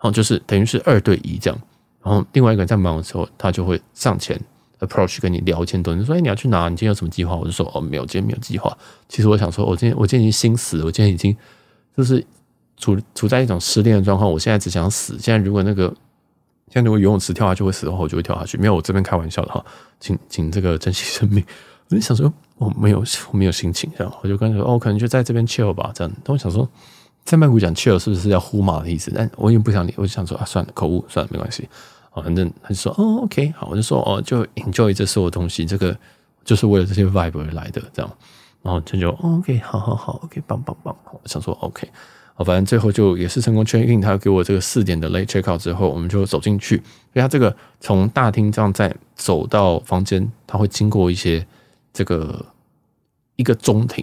[0.00, 1.58] 后就是等于是二对一这样。
[2.02, 4.38] 然后另外一个人在忙的时候，他就会上前
[4.80, 6.68] approach 跟你聊天，多人说：“哎，你要去哪？
[6.68, 8.76] 你今天有什么计划？”我就说：“哦，没有，今天没有计划。”
[9.08, 11.34] 其实我想说，我今天我今天已经心死了，我今天已经
[11.96, 12.22] 就是
[12.76, 14.30] 处处在一种失恋的状况。
[14.30, 15.16] 我现在只想死。
[15.18, 15.90] 现在如果那个
[16.72, 18.56] 现在如果游泳池跳下去会死的话，我就会跳下去。
[18.56, 19.62] 没有，我这边开玩笑的哈，
[20.00, 21.44] 请请这个珍惜生命。
[21.90, 26.10] 我就想说，我没有，我没有心情，这样我就跟他说，哦，可能就在这边 chill 吧，这样。
[26.24, 26.66] 但我想说，
[27.24, 29.12] 在曼谷讲 chill 是不是要呼麻的意思？
[29.14, 31.68] 但我已经不想理，我就想说啊，算了，口误，算了，没关系。
[32.12, 35.94] 哦，反正他就说，哦，OK，好，我就说，哦，就 enjoy 这所有东西，这个
[36.44, 38.10] 就是为了这些 vibe 而来的，这样。
[38.62, 40.96] 然后他就，，OK，好好好，OK，棒棒棒。
[41.10, 41.88] 我想说，OK，
[42.34, 46.76] 好，反正最后就也是成功确认他给我这个四点的 late check out 之后，我们就走进去。
[46.76, 46.82] 因
[47.14, 51.46] 为他这个从大厅这样再走到房间，他会经过一些。
[51.94, 52.46] 这个
[53.36, 54.02] 一个中庭，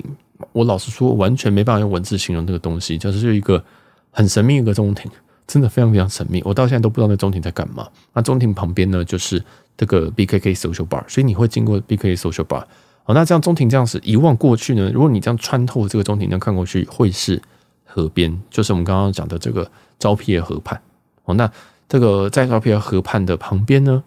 [0.51, 3.65] 我老实说，完全没办法用文字形容这个东西，就是一个
[4.11, 5.09] 很神秘一个中庭，
[5.47, 6.39] 真的非常非常神秘。
[6.45, 7.89] 我到现在都不知道那中庭在干嘛。
[8.13, 9.43] 那中庭旁边呢，就是
[9.75, 12.63] 这个 BKK Social Bar，所以你会经过 BKK Social Bar。
[13.01, 17.41] 好，那这样中庭这样子一望过去呢，如果你这样穿透这个中庭，这样看过去会是
[17.89, 20.81] 河边，就是我们刚刚讲的这个昭披耶河畔。
[21.25, 21.51] 哦，那
[21.87, 24.01] 这个在昭披耶河畔的旁边呢，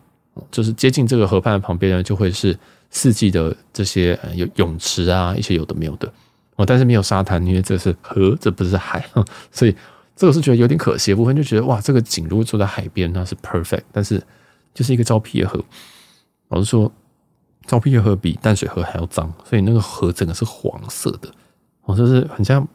[0.51, 2.59] 就是接近这个河畔的旁边呢，就会是。
[2.95, 6.07] 四季的这些有泳池啊，一些有的没有的
[6.57, 9.03] 哦，但是没有沙滩，因为这是河，这不是海，
[9.51, 9.75] 所以
[10.15, 14.23] 这个是觉得有点可惜的部分，就觉得哇，这个景如果坐在海边那是 perfect，但是
[14.75, 15.59] 就是一个昭披耶河，
[16.49, 16.93] 老实说，
[17.65, 21.31] 昭披耶河比淡水河还要脏，所以那个河整个是黄色的，
[21.85, 22.69] 哦，就是很像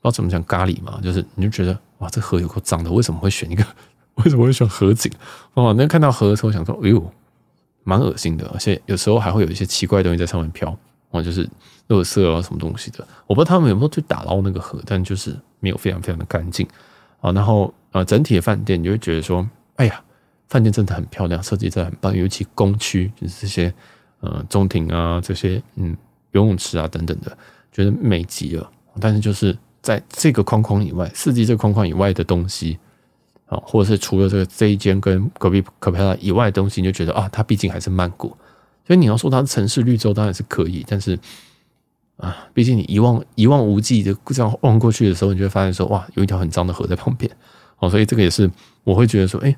[0.00, 3.64] 不知道怎么讲咖喱嘛，就是你就觉得哇，这河有够脏的，为什么会选一个？
[4.24, 5.10] 为什么会选河景？
[5.54, 7.12] 哦，那看到河的时候想说，哎呦。
[7.82, 10.76] 蛮恶心的，而且有时候还会有一些奇怪的东西在上面飘，
[11.08, 11.48] 哦，就是
[11.88, 13.04] 垃圾啊什么东西的。
[13.26, 16.68] 我不知道他们有没有去打捞那个河，但就是没有非常非常的干净
[17.22, 17.32] 啊。
[17.32, 20.00] 然后呃，整体的饭店你就会觉得说，哎呀，
[20.46, 23.72] 饭店真的很漂亮，设计真的很棒，尤其公区就是这些
[24.20, 25.96] 呃中庭啊，这些嗯
[26.32, 27.36] 游泳池啊等等的，
[27.72, 28.70] 觉得美极了。
[29.00, 32.78] 但是就是在这个框框以外，四季这个框框以外的东西。
[33.46, 38.28] 啊，或者是除了这个这一间跟隔壁 Capella 以外的东西，你就觉得啊，它毕竟还是曼谷，
[38.86, 41.18] 所以你要说它是城市绿洲当然是可以，但是
[42.16, 47.28] 啊，毕竟你一望一望无际的这样望过去的时候，你就会发现说哇，有一条很脏的河在旁边，
[47.80, 48.48] 哦，所以这个也是
[48.84, 49.52] 我会觉得说，哎，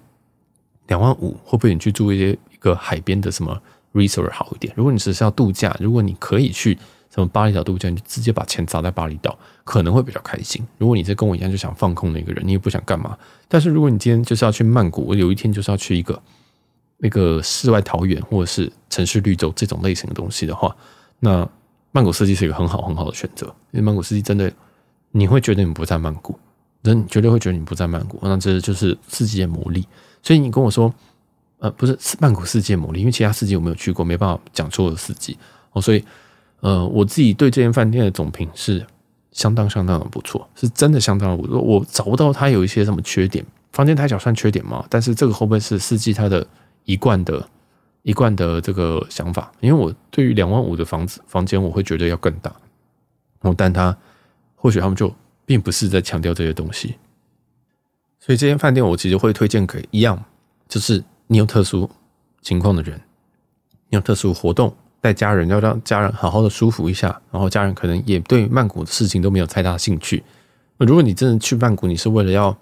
[0.87, 3.61] 两万五会不会你去住一些一个海边的什么
[3.93, 4.73] resort 好一点？
[4.75, 6.79] 如果你只是要度假，如果你可以去。
[7.14, 10.66] 什么巴厘岛度假，你就直接把钱砸在巴厘岛，可能会比较开心。
[10.79, 13.18] 如果你是跟我一样就想放空的一个人，你也不想干嘛。
[13.48, 16.18] 但是如果你今天就是要去曼谷，我有一天就是要去一个
[16.96, 20.75] 那个世外桃源或者是城市绿洲这种类型的东西的话，
[21.20, 21.46] 那
[21.90, 23.44] 曼谷四季是一个很好很好的选择。
[23.72, 24.51] 因为曼谷四季真的，
[25.11, 26.38] 你会觉得你不在曼谷，
[26.81, 28.18] 人绝对会觉得你不在曼谷。
[28.22, 29.87] 那这就是四季的魔力。
[30.22, 30.90] 所以你跟我说，
[31.59, 35.37] 呃，不是曼谷四季魔力，因为其他四季我没有去过，没办法讲出的四季
[35.72, 36.03] 哦，所以。
[36.62, 38.87] 呃，我自己对这间饭店的总评是
[39.33, 41.61] 相当相当的不错，是真的相当的不错。
[41.61, 44.87] 我找不到它有一些什么缺点，房间太小算缺点吗？
[44.88, 46.46] 但是这个会不会是四季它的
[46.85, 47.44] 一贯的、
[48.03, 49.51] 一贯的这个想法？
[49.59, 52.55] 因为我对于两万五的房子房间，我会觉得要更大。
[53.40, 53.96] 哦，但他
[54.55, 55.12] 或许他们就
[55.44, 56.94] 并不是在强调这些东西，
[58.20, 60.25] 所以这间饭店我其实会推荐给一样，
[60.68, 61.90] 就是你有特殊
[62.40, 63.01] 情况的人，
[63.88, 64.72] 你有特殊活动。
[65.03, 70.23] 带家人，要让家人好好的舒服一下，然后家人可能也对曼谷的事情都没有太大兴趣。
[70.79, 72.57] 如果你真的去曼谷，你是为了要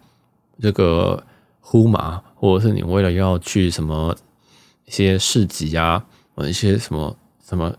[0.58, 1.22] 这个
[1.60, 4.16] 呼麻，或者是你为了要去什么
[4.86, 6.02] 一些市集啊，
[6.34, 7.14] 或者一些什么
[7.46, 7.74] 什么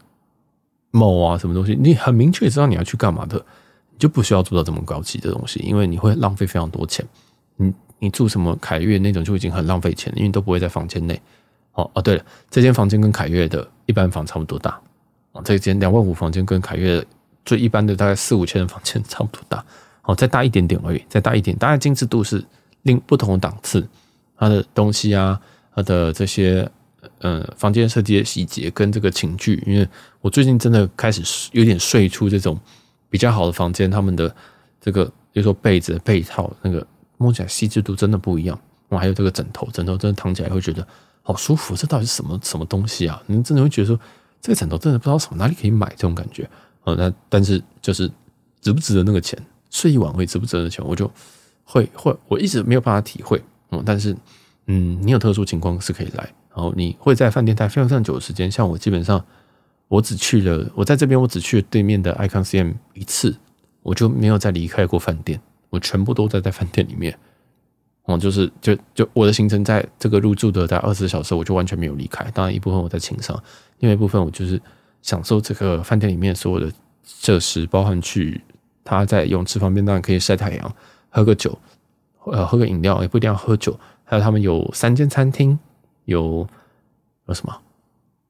[0.92, 3.44] 某啊，什么东西，你很明确知道你要去干嘛的，
[3.90, 7.04] 你就不需要做到这么高级的东西，因为你会浪费非常多钱。
[7.56, 11.20] 你你住什么凯悦那种就已经很浪费钱，因为都不会在房间内。
[11.74, 14.80] 哦哦，对了，这间房间跟凯悦的一般房差不多大
[15.32, 17.06] 哦，这间两万五房间跟凯悦
[17.46, 19.64] 最一般的大概四五千的房间差不多大。
[20.04, 22.44] 哦，再大一点点而已，再大一点，当然精致度是
[22.82, 23.88] 另不同的档次。
[24.36, 25.40] 它的东西啊，
[25.76, 26.68] 它的这些
[27.20, 29.88] 呃房间设计的细节跟这个寝具，因为
[30.20, 32.60] 我最近真的开始有点睡出这种
[33.12, 34.36] 比较好的房间，他们的
[34.82, 36.86] 这个比如说被子被套那个
[37.18, 38.60] 摸起来细致度真的不一样。
[38.90, 40.86] 哇，还有这个枕头，枕头真的躺起来会觉得
[41.22, 41.76] 好舒服。
[41.76, 43.22] 这到底是什么什么东西啊？
[43.28, 44.00] 你真的会觉得说
[44.42, 46.50] 这个枕头真的不知道什么哪里可以买这种感觉。
[46.84, 48.10] 哦，那但是就是
[48.60, 49.38] 值不值得那个钱？
[49.70, 51.10] 睡一晚会值不值得钱，我就
[51.64, 54.16] 会会我一直没有办法体会，嗯，但是
[54.66, 59.24] 嗯，你有特殊情况是可以来，然后你会在饭店待非常非常久的时间，像我基本上
[59.88, 63.34] 我只去了，我在这边我只去了对面的 Icon CM 一次，
[63.82, 67.18] 我就没有再离开过饭店，我全部都在在饭店里面，
[68.20, 73.42] 就是就就我的行程在这个入住的在二十小时，我就完全没有离开，当然一部分我在情商，
[73.80, 74.62] 另外一部分我就是
[75.02, 76.72] 享受这个饭店里面所有的
[77.06, 78.42] 设施，包含去。
[78.84, 80.76] 他在泳池旁边，当然可以晒太阳、
[81.10, 81.58] 喝个酒，
[82.26, 83.80] 呃，喝个饮料，也不一定要喝酒。
[84.04, 85.58] 还有他们有三间餐厅，
[86.06, 86.46] 有
[87.28, 87.56] 有什么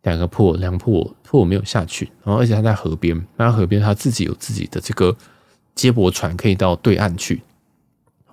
[0.04, 2.12] 两个 pool，两个 pool，pool 没有下去。
[2.22, 5.16] 然后而且他在河边，那河边他自己有自己的这个
[5.74, 7.42] 接驳船，可以到对岸去。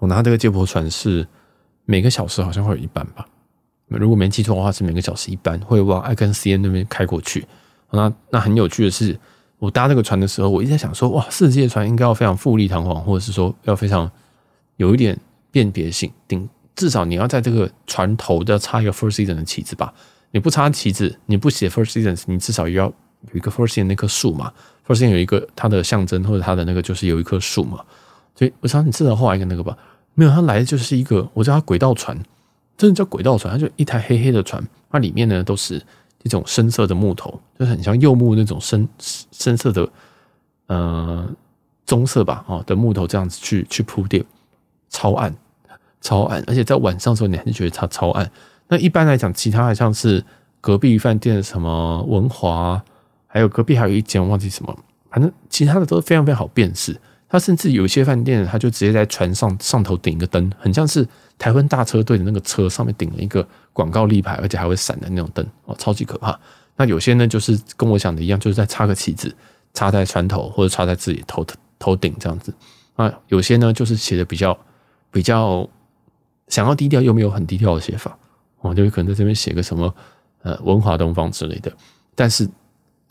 [0.01, 1.27] 我拿这个接驳船是
[1.91, 3.27] 每个小时好像会有一班吧，
[3.89, 7.47] 如果没记错的话是每个小时一班，会往 Icon 那边开过去。
[7.91, 9.19] 那那很有趣的是。
[9.61, 14.09] 我搭那个船的时候，我一直在想说，哇，世界船应该要非常富丽堂皇，或者是说要非常
[14.77, 15.19] 有一点
[15.51, 19.93] 辨别性，顶至少你要在这个船头要插一个 First Season 的旗子吧？
[20.31, 24.53] 你不插旗子，你不写 First Season，你至少也要有一个 First Season 那棵树嘛
[24.87, 27.85] First Season 有一个它的象征，或者它的那个就是有一棵树嘛？
[28.37, 29.77] 所以我想你至少画一个那个吧。
[30.19, 32.19] 没有，它来的就是一个，我叫它轨道船，
[32.77, 35.81] 真的叫轨道船，它就一台黑黑的船，它里面呢都是。
[36.25, 39.89] 一种深色的木头，就是很像柚木那种深深色的，
[40.67, 41.25] 呃，
[41.87, 44.23] 棕色吧，哦的木头这样子去去铺垫，
[44.91, 45.33] 超暗，
[46.01, 48.29] 超暗，而且在晚上的时候你还是觉得它超暗。
[48.67, 50.23] 那一般来讲，其他的像是
[50.61, 52.83] 隔壁饭店什么文华，
[53.29, 54.77] 还有隔壁还有一间忘记什么，
[55.09, 57.01] 反正其他的都是非常非常好辨识。
[57.29, 66.41] 他甚至有些饭店，他就直接在船上上头顶一个灯，很像是台湾大车队的那个车上面顶了一个广告立牌，而且还会闪的那种灯哦，超级可怕。
[66.77, 69.35] 那有些呢，就是跟我想的一样，就是在插个旗子，
[69.75, 71.45] 插在船头或者插在自己头
[71.79, 72.55] 头顶这样子。
[72.97, 74.59] 啊，有些呢，就是写的比较
[75.11, 75.69] 比较
[76.49, 78.17] 想要低调又没有很低调的写法，
[78.61, 79.95] 哦，就可能在这边写个什么
[80.43, 81.71] 呃文华东方之类的。
[82.15, 82.49] 但是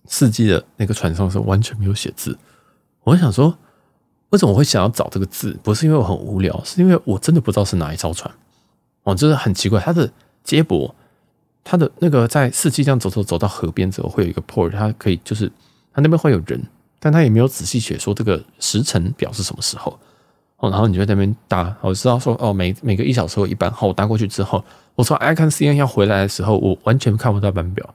[0.05, 2.35] 四季的那个船上是完全没有写字，
[3.03, 3.55] 我想说。
[4.29, 5.57] 为什么我会想要找这个字？
[5.63, 8.33] 不是因为我很无聊，是因为我真的不知道是哪一艘船。
[9.03, 10.11] 哦，就是很奇怪，它的
[10.43, 10.93] 接驳，
[11.63, 15.47] 它的那个在四季这样走走走到河边之后，会有一个 port，它可以就是
[15.93, 16.61] 它那边会有人，
[16.99, 19.97] 但它也没有仔细写说这个时辰表是什么时候。
[20.57, 23.71] 哦，然后你就在那边搭，我知道说哦，每每个一小时有一班。
[23.71, 24.61] 好，我搭过去之后，
[24.95, 27.93] 我从 Icon CN 要回来的时候，我完全看不到班表，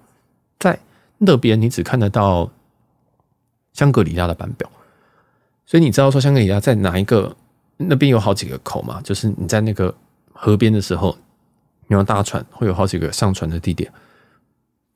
[0.58, 0.78] 在
[1.18, 2.48] 那边你只看得到
[3.74, 4.70] 香格里拉的班表。
[5.72, 7.34] 所以你知道说香格里拉在哪一个？
[7.78, 9.92] 那边有好几个口嘛，就是你在那个
[10.34, 11.16] 河边的时候，
[11.86, 13.90] 你要搭船会有好几个上船的地点。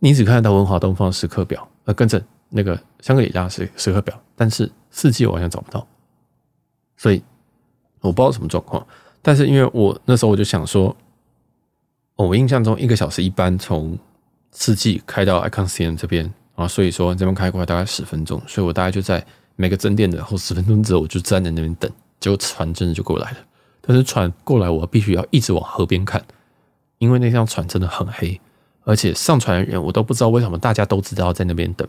[0.00, 5.88] 你只看得到文华东方时刻表，呃，跟着那个香格里拉时时刻表，但是四季我好像找不到。
[6.98, 7.22] 所以
[8.02, 8.86] 我不知道什么状况。
[9.22, 10.94] 但是因为我那时候我就想说，
[12.16, 13.98] 我印象中一个小时一班从
[14.52, 19.24] 四季开到 Icon CM 这边啊，所以说这边开过来大概十分钟，所以我大概就在。
[19.56, 21.90] 每个整点的后十分钟之后，我就站在那边等，
[22.20, 23.38] 结果船真的就过来了。
[23.80, 26.22] 但是船过来，我必须要一直往河边看，
[26.98, 28.40] 因为那艘船真的很黑，
[28.84, 31.86] 而且上船的人我都不知道为什么大家都知道在那边等。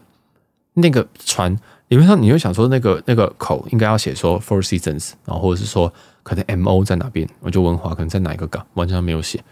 [0.73, 1.51] 那个船
[1.87, 5.91] 理论上，你会想说那个那个口应该要写说 Four Seasons，然后或者是说
[6.23, 9.43] 可能 MO 在哪边，我就文华可能在哪一个港，完全没有写，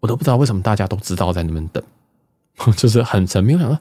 [0.00, 1.82] 我都不知道为什么大家都知道在那边等，
[2.76, 3.78] 就是很神秘，我想说。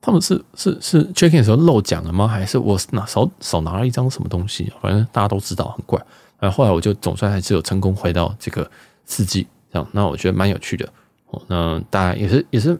[0.00, 2.26] 他们是是是 check in 的时候漏讲了吗？
[2.28, 4.72] 还是我拿手手拿了一张什么东西？
[4.80, 6.00] 反正大家都知道很怪。
[6.38, 8.70] 然后后来我就总算还是有成功回到这个
[9.04, 10.88] 四季这样，那我觉得蛮有趣的。
[11.26, 12.78] 哦，那大家也是也是，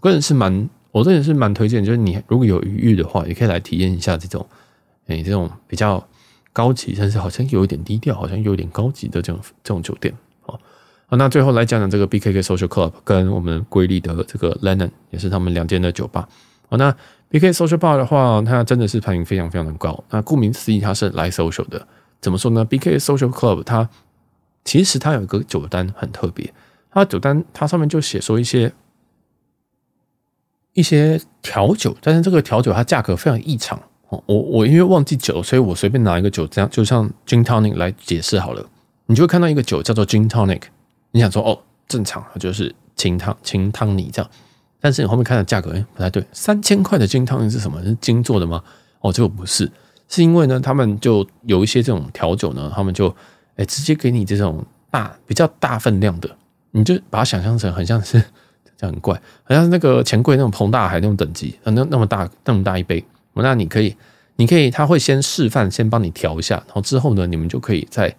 [0.00, 4.44] 个人是蛮我真的是蛮推荐，就是你如果有余裕的话，也可以来体验一下这种，
[5.06, 6.02] 哎，这种比较
[6.52, 10.12] 高级，但是好像有一点低调，好像有点高级的这种这种酒店。
[10.40, 10.58] 好，
[11.10, 16.26] 那最后来讲讲这个 BKK Social Club 跟我们瑰丽的这个 Lennon 也是他们两间的酒吧。
[16.74, 16.92] 好，那
[17.30, 20.02] BK Social Bar 的话，它真的是排名非常非常的高。
[20.10, 21.86] 那顾名思义，它是来 social 的。
[22.20, 23.88] 怎么说呢？BK Social Club 它
[24.64, 26.52] 其实它有一个酒单很特别，
[26.90, 28.72] 它酒单它上面就写说一些。
[30.72, 33.80] 一些调酒，但是这个调酒它价格非常异常。
[34.08, 38.68] 我我因为忘记酒，所以我随便拿一个酒，这样就像 Gin Tonic 来解释好了。
[39.06, 40.62] 你就会看到一个酒叫做 Gin Tonic，
[41.12, 41.56] 你想说哦，
[41.86, 44.28] 正常就是清汤清汤尼这样。
[44.84, 47.82] 但是你后面看的价格哎不太对，三千块的金汤圆是什么？
[47.82, 48.62] 是金做的吗？
[49.00, 49.72] 哦，这个不是，
[50.10, 53.08] 是因为呢，他们就有一些这种调酒呢，他们就
[53.56, 56.28] 哎直接给你这种大比较大分量的，
[56.72, 58.22] 你就把它想象成很像是。
[58.76, 63.02] 这样很怪，好像那个钱柜那种彭大海那种等级，那那么大那么大一杯，
[63.34, 63.94] 那你可以，
[64.34, 68.12] 你可以，他会先示范，先帮你调一下，然后之后呢，你们就可以在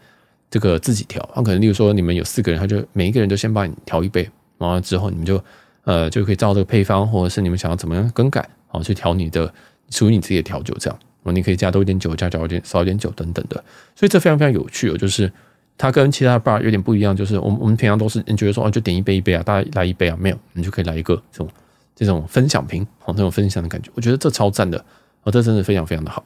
[0.49, 1.21] 这个自己调。
[1.36, 5.43] 他可能例如说你们有四个人，他就每一个人都先帮你调一杯，然后之后你们就
[5.86, 9.52] 呃就可以照这个配方，或者是你们想要怎么样更改，好去调你的
[9.89, 13.63] 属于你自己的调酒，这样，哦你可以加多一点酒，加少一点少一点酒等等的，
[13.95, 15.32] 所以这非常非常有趣哦，就是。
[15.78, 21.50] 它跟其他的 bar 有点不一样，就是我们我们平常都是你觉得说哦，就点一杯一杯啊，大家来一杯啊，没有，你就可以来一个这种
[21.93, 24.78] 这种分享瓶，哦，这种分享的感觉，我觉得这超赞的，
[25.24, 26.24] 哦，这真的非常非常的好。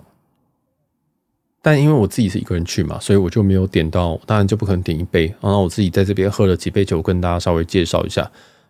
[1.64, 5.26] 但因为我自己是一个人去嘛，所以我就没有点到，当然就不可能点一杯。
[5.42, 8.30] 然后我自己在这边喝了几杯酒，跟大家稍微介绍一下。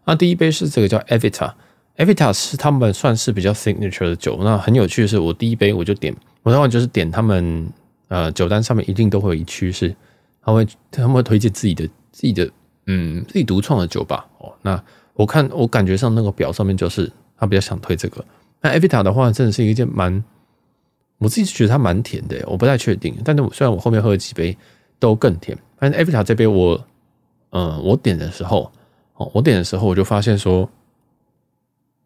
[0.09, 4.39] 那第一杯是这个叫 Evita，Evita 是他们算是比较 signature 的酒。
[4.41, 7.71] 那很有趣的是，我第一杯我就点，我当然就是点他们
[8.07, 9.95] 呃酒单上面一定都会有一区是。
[10.41, 12.49] 他会他们会推荐自己的自己的
[12.87, 14.51] 嗯自己独创的酒吧哦。
[14.63, 14.81] 那
[15.13, 18.25] 我看我感觉上那个表上面就是他比较想推这个。
[18.61, 20.23] 那 Evita 的话真的是一件蛮，
[21.19, 23.15] 我自己觉得它蛮甜的，我不太确定。
[23.23, 24.57] 但是虽然我后面喝了几杯
[24.97, 26.83] 都更甜，但是 Evita 这杯我
[27.51, 28.71] 嗯我点的时候
[29.19, 30.67] 哦，我点的时候我就发现说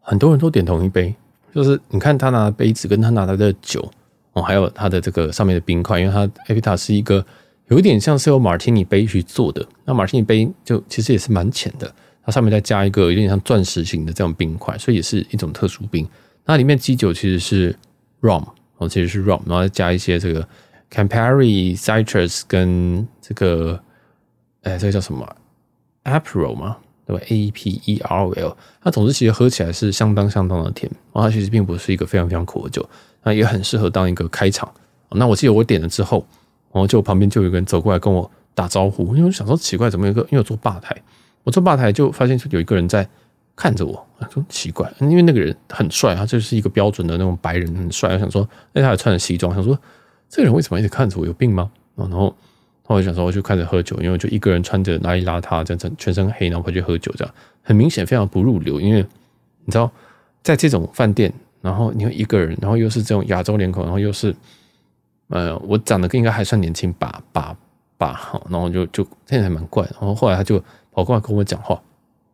[0.01, 1.15] 很多人都点同一杯，
[1.55, 3.89] 就是你看他拿的杯子跟他拿来的酒
[4.33, 7.25] 哦，还有他的这个上面的冰块，因为他 Evita 是一个。
[7.69, 11.91] 有一点像是用马提尼杯去做的，那马提尼杯就其实也是蛮浅的，
[12.23, 16.05] 它上面再加一个有点像钻石型的这种冰块，所以也是一种特殊冰。
[16.45, 17.73] 那里面基酒其实是
[18.21, 18.45] rum，
[18.77, 20.45] 哦，其实是 rum，然后再加一些这个
[20.91, 23.81] Campari Citrus 跟这个，
[24.63, 25.25] 哎，这个叫什么
[26.03, 26.77] Aperol 吗？
[27.05, 32.87] 对吧 A P E R L，它总之其实喝起来是相当相当的甜，然后它其实并不是一个非常非常苦的酒，
[33.23, 34.71] 那也很适合当一个开场。
[35.11, 36.25] 那我记得我点了之后。
[36.71, 40.99] 然后就旁边就有个人走过来跟我打招呼，因为我想说奇怪，怎么有一个因为我坐吧台，
[41.43, 43.07] 我坐吧台就发现有一个人在
[43.55, 48.11] 看着我，说奇怪，因为那个人很帅，他就是一个标准的那种白人，很帅。
[48.15, 48.41] 我想说，
[48.73, 49.77] 哎，他还穿着西装，想说
[50.27, 51.69] 这个人为什么一直看着我，有病吗？
[51.95, 52.35] 然后，
[52.83, 58.79] 然后我就想说，我就开始喝酒，因为我就一个人穿着邋里邋遢，这样全身黑，然后回去喝酒，这样很明显非常不入流。
[58.79, 59.05] 因为
[59.65, 59.89] 你知道，
[60.41, 64.35] 在这种饭店，然后你会一个人，然后又是这种亚洲脸孔，然后又是。
[65.29, 67.55] 呃，我长得应该还算年轻吧吧
[67.97, 71.81] 吧，好，然后就就现在还蛮怪，然后后来他就跑过来跟我讲话，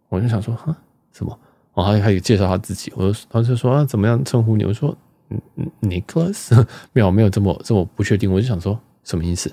[0.09, 0.75] 我就想说哈
[1.13, 1.39] 什么，
[1.73, 4.93] 然后他就介绍他自己，我就他就说啊怎么样称呼你，我说
[5.29, 9.49] 嗯嗯 Nicholas， 没有没有这么这么不确定，我就想说什么意思，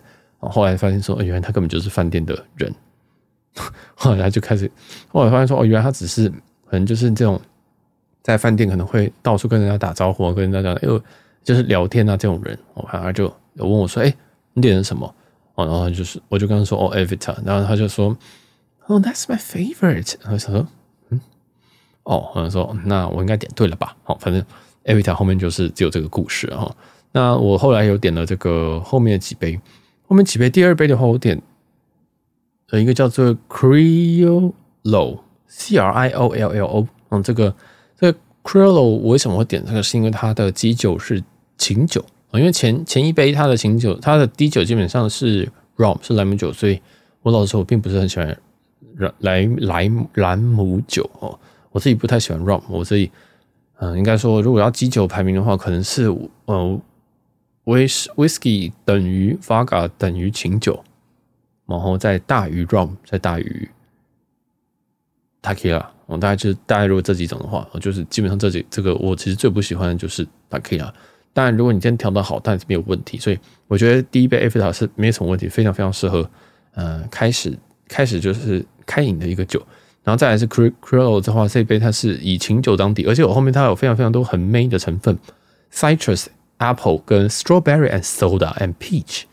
[0.48, 2.74] 后来发现说，原来他根本就是饭店的人，
[3.94, 4.70] 后来就开始，
[5.08, 7.40] 后来发现说哦，原来他只是可能就是这种
[8.22, 11.02] 在饭店可能会到处跟人家打招呼，跟人家讲哎呦。
[11.46, 14.12] 就是聊天啊，这种人，我他就有问我说：“哎，
[14.54, 15.06] 你点的什么？”
[15.54, 18.08] 哦，然后就是我就跟他说：“哦，Evita。”然后他就说
[18.86, 20.66] ：“哦，That's my favorite。”然后想说
[21.10, 21.20] ：“嗯，
[22.02, 24.44] 哦。”然后说：“那我应该点对了吧？”好，反正
[24.86, 26.74] Evita 后面就是只有这个故事哈。
[27.12, 29.56] 那我后来有点了这个后面的几杯，
[30.06, 31.40] 后面几杯第二杯的话，我点
[32.70, 34.46] 呃一个叫做 Criollo，C
[35.76, 36.88] R I O L L O。
[37.10, 37.54] 嗯，这个
[37.98, 39.82] 这个 Criollo 我为什么会点这个？
[39.82, 41.22] 是因为它的基酒是。
[41.58, 46.78] 琴酒啊，因为前前一杯它的琴酒，它的低酒基本上是 rum 是兰姆酒，所以
[47.22, 48.38] 我老实说，我并不是很喜欢
[48.98, 51.38] 兰莱莱兰姆酒哦，
[51.72, 53.10] 我自己不太喜欢 rum，我自己
[53.78, 56.78] 嗯，应该说如果要基酒排名的话，可能是呃
[57.66, 60.82] 威士 whisky 等于 vodka 等于琴酒，
[61.66, 63.68] 然后再大于 rum，再大于
[65.42, 70.94] t a k i l a 我大概就是大概如果这几种的话，就是基本上这几这个我其实最不喜欢的就是 t a k i l a。
[71.32, 73.18] 当然，如果你今天调的好，但是没有问题。
[73.18, 73.38] 所以
[73.68, 76.30] 我觉得第一杯 Evita 是没什么问题，非常非常适合，
[76.72, 77.58] 呃，开始
[77.88, 79.60] 开始就是开饮的一个酒。
[80.02, 85.18] 然后再来是 Criollo 的话，这一杯它是以琴酒当底，而且我后面它有非常非常多很 main 的成分
[85.70, 86.26] ，citrus、
[86.58, 89.24] apple 跟 strawberry and soda and peach，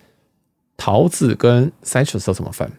[0.78, 2.72] 桃子跟 citrus 都怎么翻？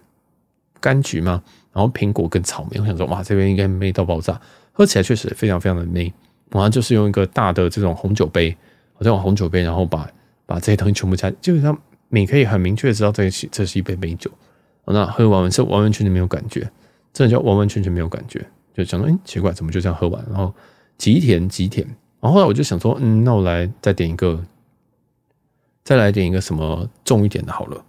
[0.80, 1.42] 柑橘吗？
[1.72, 4.40] 然后苹果跟草莓，我想说哇，这边应该 main 到爆炸，
[4.72, 6.12] 喝起来确实非常非常的美。
[6.50, 8.56] 然后就是用一个大的这种红酒杯，
[8.96, 10.08] 我这种红酒杯，然后把
[10.46, 11.76] 把这些东西全部加，基本上
[12.10, 14.30] 你可以很明确知道这是这是一杯美酒。
[14.86, 16.60] 那喝完完是完完全全没有感觉。
[17.12, 20.24] 真的就完完全全没有感觉，就想说，哎、奇怪，怎么就这样喝完？
[20.28, 20.52] 然后
[20.98, 21.86] 极甜极甜。
[22.24, 24.42] 然后后来我就想说，嗯，那我来再点一个，
[25.84, 27.84] 再来点一个什么重一点的好了。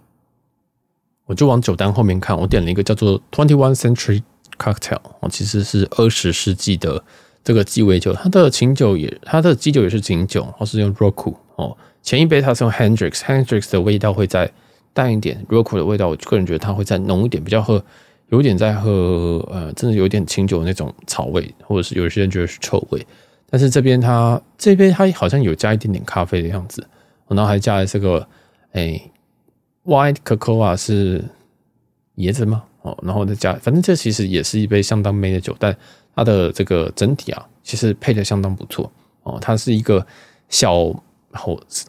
[1.24, 4.22] 我就往酒单后面看，我点了一个叫做 Twenty One Century
[4.58, 7.02] Cocktail，哦，其实是二十世纪的
[7.42, 11.74] 这个鸡尾酒，它的琴酒也，它的基酒也是琴酒，它是用 Roku 哦。
[12.02, 14.52] 前一杯它是用 Hendrix，Hendrix 的味道会再
[14.92, 17.82] 淡一点，Roku 的味道，我个人觉得它会再浓一点，比较喝。
[18.28, 23.06] 有点在喝，呃，真的有点清酒的那种草味，或者是有些人觉得是臭味。
[23.48, 26.86] 但是这边它这边它好像有加一点点咖啡的样子，
[27.28, 28.26] 然后还加了这个，
[28.72, 29.00] 哎、
[29.84, 31.24] ，White Cocoa 是
[32.16, 32.64] 椰子吗？
[32.82, 35.76] 哦，然后再加，反正这其实也是一杯相当美的酒，但
[36.14, 38.90] 它的这个整体啊，其实配的相当不错
[39.22, 39.38] 哦。
[39.40, 40.06] 它是一个
[40.48, 41.02] 小，我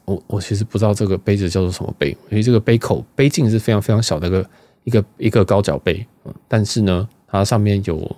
[0.06, 4.50] 我我其实不知道这个杯子叫做什么杯，因为这个杯口杯径是非常非常小的一个。
[4.84, 8.10] 一个一个高脚杯，嗯但是呢，它上面有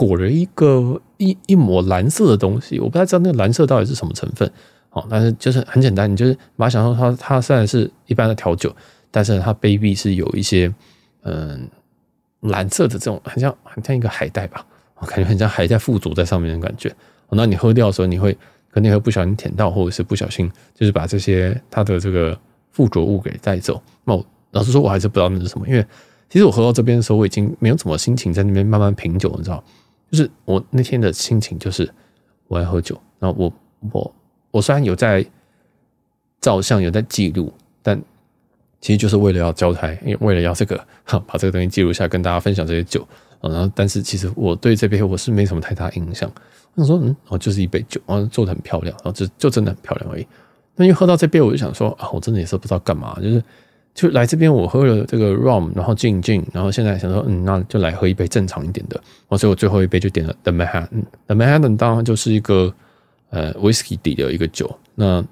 [0.00, 4.50] 裹了一个一一抹蓝色的东西，我不太知道那个蓝色到底是什么成分。
[4.92, 8.74] 哦，但是就是很简单，你就是把它想象它它虽然是一般的调酒，
[9.10, 10.72] 但是它杯壁是有一些
[11.24, 11.68] 嗯
[12.40, 14.64] 蓝色的这种，很像很像一个海带吧，
[14.96, 16.90] 我感觉很像海带附着在上面的感觉。
[17.28, 18.34] 那你喝掉的时候，你会
[18.72, 22.36] 肯定会不小心舔到，或者是不小心就是把这些它的这个
[22.70, 23.82] 附着物给带走。
[24.04, 25.84] 那我老实说，我还是不知道那是什么，因为。
[26.32, 29.64] 其实我喝到这边的时候，我已经没有什么心情在那边慢慢品酒，你知道？
[30.10, 31.88] 就是我那天的心情就是
[32.48, 33.52] 我要喝酒，然后我
[33.92, 34.14] 我
[34.50, 35.24] 我虽然有在
[36.40, 37.52] 照相，有在记录，
[37.82, 38.00] 但
[38.80, 43.06] 其实就是为了要交差，为了要这个 哈，把这个东西记录下，跟大家分享这些酒。
[43.40, 46.30] 然后，但是其实我对这杯我是没什么太大印象。
[46.74, 50.26] 我想说，嗯，我就是一杯酒，然后做的很漂亮，然后就就真的很漂亮而已。
[50.76, 53.42] 那因为喝到这杯，我就想说啊，我真的也是不知道干嘛，就是。
[54.00, 58.98] 就来这边，我喝了这个 rum，然后 gin gin，然后现在想说，嗯，那就来喝一杯正常一点的。
[59.28, 61.04] 哦所以我最后一杯就点了 The Manhattan。
[61.26, 62.72] The Manhattan 当然就是一个
[63.28, 65.22] 呃 whisky 底的一个酒，那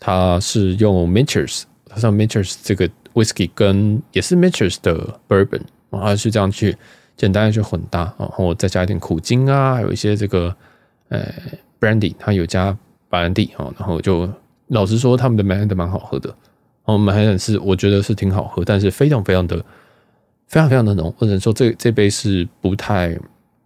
[0.00, 6.74] 它是用 Michter's，它像 Michter's 这个 whisky 跟也是 Michter's 的 bourbon，然后是这样去
[7.14, 10.56] 简单的去混搭，然后再加一点苦精啊，还有一些这个
[11.10, 11.30] 呃
[11.78, 12.74] brandy，它有加
[13.10, 14.26] 白兰地啊，然后就
[14.68, 16.34] 老实说，他们的 Manhattan 蛮好喝的。
[16.84, 19.56] 哦，蛮还是我觉得是挺好喝，但是非常非常的
[20.48, 23.16] 非常非常的浓，或者说这这杯是不太，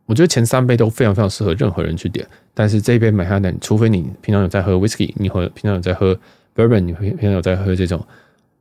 [0.04, 6.14] 我觉得前三杯都非常非常适合任何人去点，但是这一杯曼哈顿，除非你平常有在喝 whisky，你会平常有在喝
[6.54, 8.06] bourbon，你会平常有在喝这种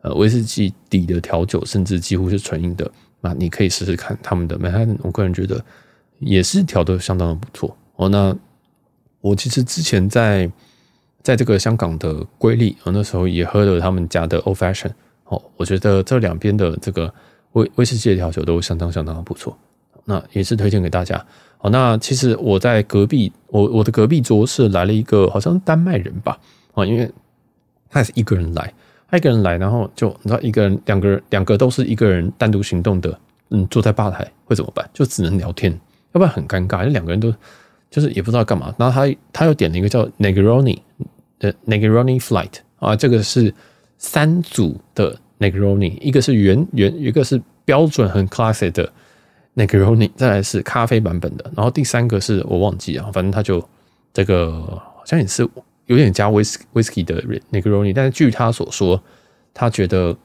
[0.01, 2.89] 呃威士忌底的调酒，甚至几乎是纯饮的，
[3.20, 5.62] 那你可以试试看他们的曼哈顿，我个人觉得
[6.20, 8.08] 也是调的相当的不错哦。
[8.08, 8.34] 那
[9.20, 10.49] 我其实之前在。
[11.26, 14.91] 在这个香港的瑰丽，我那时候也喝了他们家的 Old Fashion，
[15.23, 17.11] 哦，我觉得这两边的这个
[17.53, 19.57] 威威士忌的调酒都相当相当的不错，
[20.03, 21.26] 那也是推荐给大家。
[21.57, 26.38] 好，那其实我在隔壁，我我的隔壁桌是来了一个好像丹麦人吧，
[26.76, 27.11] 啊，因为
[27.89, 28.71] 他是一个人来，
[29.09, 33.19] 他一个人来，然后就你知道一个人、两个人、两个都是一个人单独行动的，
[33.49, 34.88] 嗯，坐在吧台会怎么办？
[34.93, 35.71] 就只能聊天，
[36.11, 37.34] 要不然很尴尬，就两个人都
[37.89, 38.71] 就是也不知道干嘛。
[38.78, 40.78] 然后他他又点了一个叫 Negroni。
[41.40, 43.54] 的 Negroni Flight 啊，这个是
[43.98, 48.92] 三组的 Negroni，一个是原原，一个是标准很 classic 的
[49.56, 53.68] Negroni，再来是咖啡版本的，然后第三个是我忘记啊，反正他就
[54.14, 55.48] 这个好像也是
[55.88, 57.22] 有点加威士威士忌的
[57.52, 59.02] Negroni，但是据他所说，
[59.54, 60.16] 他觉得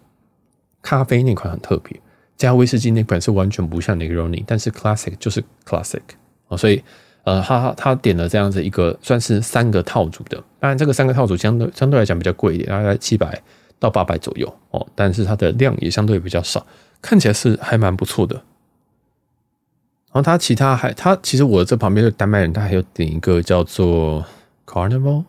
[0.82, 2.00] 咖啡那款很特别，
[2.36, 6.02] 加威士忌那款是完全不像 Negroni，但是 classic 就是 classic
[6.48, 6.82] 啊，所以。
[7.30, 13.40] 呃，他他点了这样子一个算是三个套组的，当然这个三个套组相对相对来讲比较贵一点，大概七百
[13.78, 16.66] 到八百左右哦，但是它的量也相对比较少，
[17.00, 18.34] 看起来是还蛮不错的。
[18.34, 24.24] 然后他其他还他其实我这旁边的丹麦人他还有点一个叫做
[24.66, 25.22] Carnival，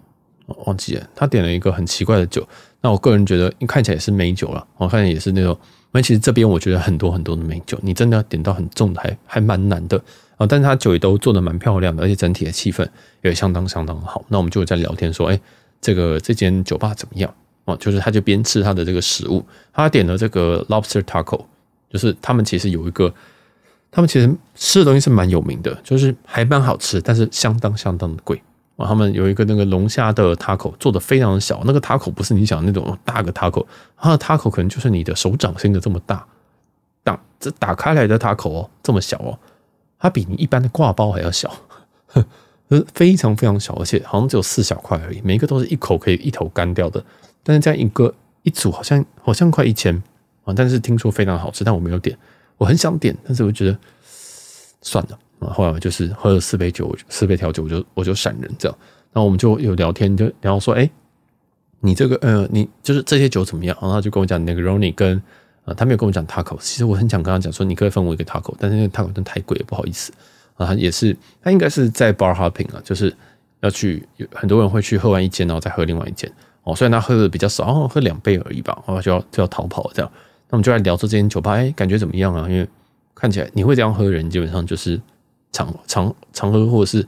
[0.48, 2.48] 我忘记了，他点了一个很奇怪的酒，
[2.82, 10.02] 那我个人觉得看起来也是美酒了，我看也是那种，因为其实这边我觉得很多很多的美酒，你真的要点到很重的还还蛮难的。
[10.48, 12.88] 但是他酒也都做得蛮漂亮的，而且整体的气氛
[13.22, 14.24] 也相当相当好。
[14.28, 15.40] 那我们就在聊天说，哎，
[15.80, 17.34] 这个这间酒吧怎么样？
[17.66, 21.46] 哦，就是他就边吃他的这个食物，他点了这个 lobster taco，
[21.90, 23.14] 就是他们其实有一个
[23.92, 28.42] 他们其实吃的东西是蛮有名的，就是还蛮好吃，但是相当相当的贵。
[28.78, 33.64] 啊，他们有一个那个龙虾的 taco 做的非常的小，那个 taco 不是你想的那种大个 taco，
[33.96, 36.26] 它的 taco 可能就是你的手掌心的这么大，
[37.04, 39.38] 打这打开来的 taco 哦，这么小哦，
[40.02, 41.56] 它比你一般的挂包还要小，
[42.68, 47.04] 就是非常非常小，而且好像只有四小块而已，每一个都是一口可以一头干掉的。
[47.44, 49.96] 但是这样一个一组好像好像快一千
[50.44, 52.18] 啊，但是听说非常好吃，但我没有点，
[52.58, 53.78] 我很想点，但是我觉得
[54.82, 55.54] 算了啊。
[55.54, 58.78] 后来我就是喝了四杯酒，四杯调酒，我就我就闪人这样。
[59.14, 60.90] 然后我们就有聊天，就然后说，哎，
[61.82, 63.78] 你这个呃，你就是这些酒怎么样？
[63.80, 65.22] 然后他就跟我讲，Negroni 跟
[65.66, 66.58] 呃，他没有跟我讲 Taco。
[66.60, 70.12] 其实我很想跟他讲说，你可以分我一个 Taco，但是那个 Taco 真太贵，不好意思
[70.56, 70.74] 啊。
[70.74, 73.16] 也是，他应该是在 Bar Hopping 啊，就是
[73.62, 76.32] 要去有很多人会去喝完一间，然后再喝另外一间
[76.64, 76.76] 哦。
[76.76, 80.12] 虽然他喝的比较少，哦，喝两杯而已吧，然后就要就要逃跑这样。
[80.50, 82.48] 那我们就来聊说这间酒吧，哎，感觉怎么样啊？
[82.50, 82.68] 因为
[83.16, 85.00] 看起来你会这样喝的人，基本上就是。
[85.54, 87.06] 常常常喝，或者是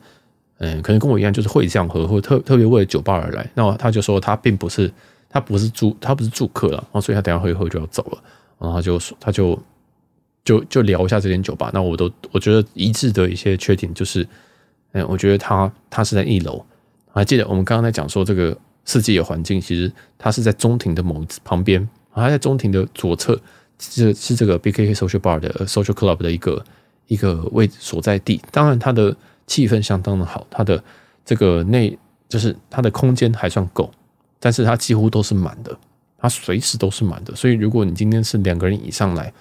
[0.58, 3.50] 嗯，可能跟我一样，就是会这样喝，或特特别为了酒吧而来。
[3.54, 4.92] 那他就说他并不是，
[5.30, 8.22] 他不是住，他不是住客了，然后所以他等下喝一喝就要走了。
[8.64, 9.62] 然后就，他就
[10.44, 11.70] 就就聊一下这间酒吧。
[11.72, 14.28] 那我都我觉得一致的一些缺点就是，
[14.94, 16.66] 嗯，我觉得他他是在一楼。
[17.12, 23.40] 还记得我们刚刚在讲说这个世界的环境，其实它是在中庭的某旁边，还在中庭的左侧，
[23.78, 26.66] 是是这个 BKK Social Bar 的 Social Club 的一个。
[27.08, 29.14] 一个位置所在地，当然它的
[29.46, 30.82] 气氛相当的好，它的
[31.26, 31.96] 这个内
[32.30, 33.92] 就是它的空间还算够，
[34.40, 35.78] 但是它几乎都是满的，
[36.24, 37.36] 它随时都是满的。
[37.36, 39.34] 所以如果你今天是两个人以上来，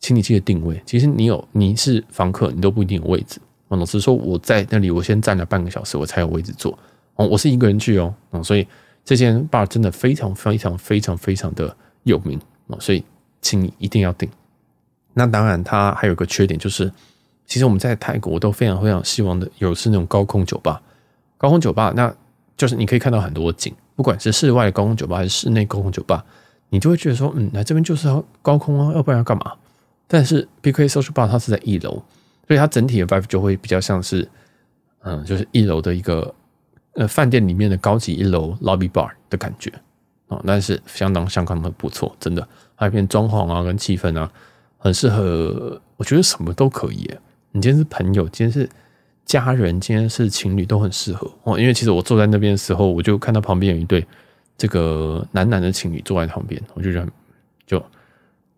[0.00, 0.80] 请你记得定位。
[0.86, 3.38] 其实你有你是房客，你都不一定有位置。
[3.68, 6.78] 老实说，我在那里，我先站了半个小时，我才有位置坐。
[7.16, 8.66] 哦，我是一个人去哦，所以
[9.04, 13.04] 这间 bar 真的非常非常非常非常的有名啊，所以
[13.42, 14.26] 请你一定要订。
[15.12, 16.90] 那当然，它还有个缺点，就是
[17.46, 20.80] 其实我们在泰国都非常非常希望的有是那种高空酒吧。
[21.36, 22.14] 高空酒吧，那
[22.56, 26.24] 就是你可以看到很多景，不管是室外的高空酒吧还是室内高空酒吧，
[26.68, 29.52] 你就会觉得说，嗯，来这边就是要高空啊，要不然要干嘛？
[30.06, 32.02] 但是 BK Social Bar 它是在一楼，
[32.46, 34.28] 所以它整体的 vibe 就会比较像是，
[35.00, 36.32] 嗯，就是一楼的一个
[36.92, 39.72] 呃饭店里面的高级一楼 lobby bar 的感觉
[40.28, 44.30] 啊，但是相当相当的不错，真的，还有一片装潢啊，跟气氛啊。
[44.78, 47.10] 很适合，我觉得什么都可以。
[47.50, 48.68] 你今天是朋友，今天是
[49.26, 51.58] 家人，今天是情侣，都很适合哦。
[51.58, 54.06] 因为其实我坐在那边的时候，我就看到旁边有一对
[54.56, 57.08] 这个男男的情侣坐在旁边，我就觉得
[57.66, 57.84] 就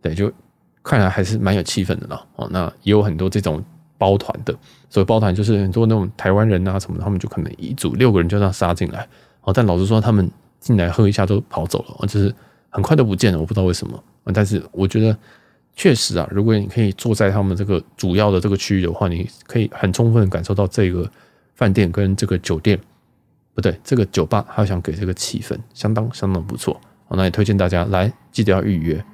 [0.02, 0.30] 对，就
[0.82, 2.22] 看来还是蛮有气氛的啦。
[2.36, 3.64] 哦，那也有很多这种
[3.96, 4.54] 包团的，
[4.90, 9.08] 所以包团就是很多那种台湾人啊什么，他们就可能一组六个人就这样杀进来。
[9.40, 12.34] 哦，但老实说，他们进来喝一下都跑走了，就是
[12.68, 14.04] 很快都不见了，我不知道为什么。
[14.34, 15.16] 但是我觉得。
[15.78, 21.08] 确实啊，如果你可以坐在他们这个主要的这个区域的话，你可以很充分的感受到这个
[21.54, 22.76] 饭店跟这个酒店，
[23.54, 26.80] 不对，这个酒吧，还想给这个气氛相当相当不错。
[27.06, 29.04] 好，那也推荐大家来，记得要预约。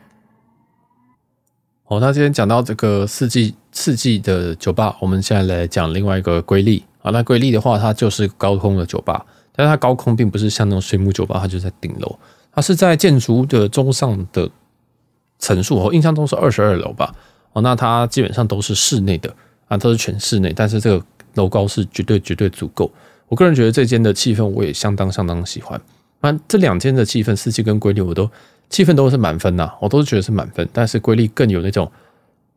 [1.82, 6.82] 好，那今天讲到这个四季四季的酒吧，我们现在来讲另外一个瑰丽。
[7.02, 12.18] 啊，那瑰丽的话，它就是高空的酒吧，但是它高空并不是像那种水母酒吧，它就在顶楼，
[12.50, 14.50] 它是在建筑的中上的。
[15.38, 17.14] 层数我印象中是二十二楼吧，
[17.52, 19.34] 哦，那它基本上都是室内的
[19.68, 21.04] 啊，都是全室内，但是这个
[21.34, 22.90] 楼高是绝对绝对足够。
[23.28, 25.80] 我个人觉得这间的气氛我也相当相当喜欢。
[26.20, 28.30] 那这两间的气氛，四季跟瑰丽，我都
[28.70, 30.66] 气氛都是满分呐，我都觉得是满分。
[30.72, 31.90] 但是瑰丽更有那种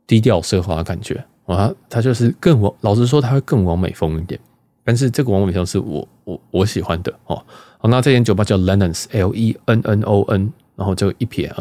[0.05, 4.39] 低调奢华的感觉啊，它就是更往，老实说，它会更往美风一点。
[4.85, 7.43] 但是这个往美风是我我我喜欢的哦。
[7.77, 10.53] 好，那这间酒吧叫 Lennon's，L E N N O N。
[10.77, 11.51] 然后就一撇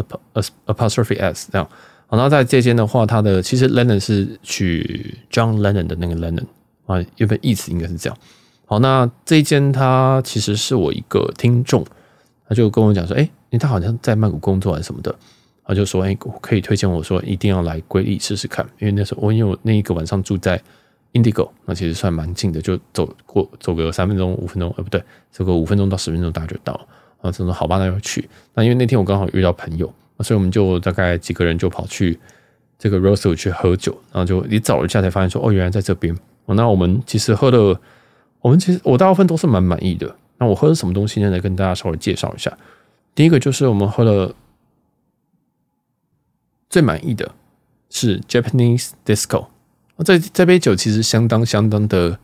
[0.66, 1.66] apostrophe s 这样，
[2.06, 6.44] 好，那在这间的话，它的其实 Lennon 是取 John Lennon 的那个 Lennon
[6.84, 8.18] 啊，原本意思应该是这样。
[8.66, 11.82] 好，那这一间他其实是我一个听众，
[12.46, 15.14] 他就跟我讲说，哎，他好像在曼谷工作还是什么的，
[15.64, 20.62] 他就说，哎，可以推荐我说一定要来瑰丽试试看，因为那时候我因为我那一个晚上住在
[21.14, 26.86] Indigo，那其实算蛮近的，就走过走个三分钟五分钟，呃不对，走个五分钟到十分钟大概就到了。
[27.22, 28.28] 啊，他说好吧，那要去。
[28.54, 32.18] 那因为那天我刚好遇到朋友，所以我们就大概几个人就跑去
[32.78, 36.16] 这个 Rose 去喝酒，然后就一找了一下才发现说，哦，原来在这边。
[36.46, 37.80] 那我们其实喝了，
[38.40, 40.14] 我们其实我大部分都是蛮满意的。
[40.38, 41.30] 那我喝的什么东西呢？
[41.30, 42.56] 来跟大家稍微介绍一下。
[43.14, 44.34] 第一个就是我们喝了
[46.68, 47.34] 最满意的
[47.90, 49.46] 是 Japanese Disco。
[50.04, 52.18] 这这杯酒其实相当相当的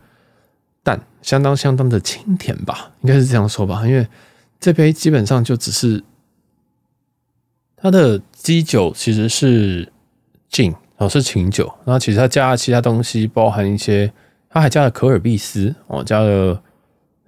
[0.83, 4.07] 淡，相当相当的清甜吧，应该是这样说吧，因为。
[4.63, 6.01] 这杯基本上就只是
[7.75, 9.91] 它的基酒其实是
[10.49, 11.69] gin，哦，是琴酒。
[11.83, 14.13] 那其实它加了其他东西，包含一些，
[14.47, 16.63] 它还加了可尔必斯哦，加了，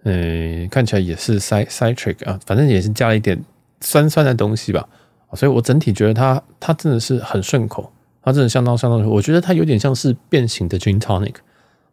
[0.04, 3.44] 嗯，看起来也是 citric 啊，反正也是加了一点
[3.82, 4.88] 酸酸的东西吧。
[5.34, 11.36] 所以我整体觉得它它真的是很顺口，它真的相当相当，我觉得它有点像是变形的 gin tonic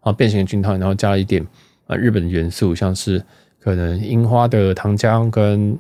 [0.03, 1.45] 啊，变形的 gin tonic，然后加了一点
[1.89, 3.25] 啊日本元素，像是
[3.63, 5.79] 可能樱花的糖浆跟，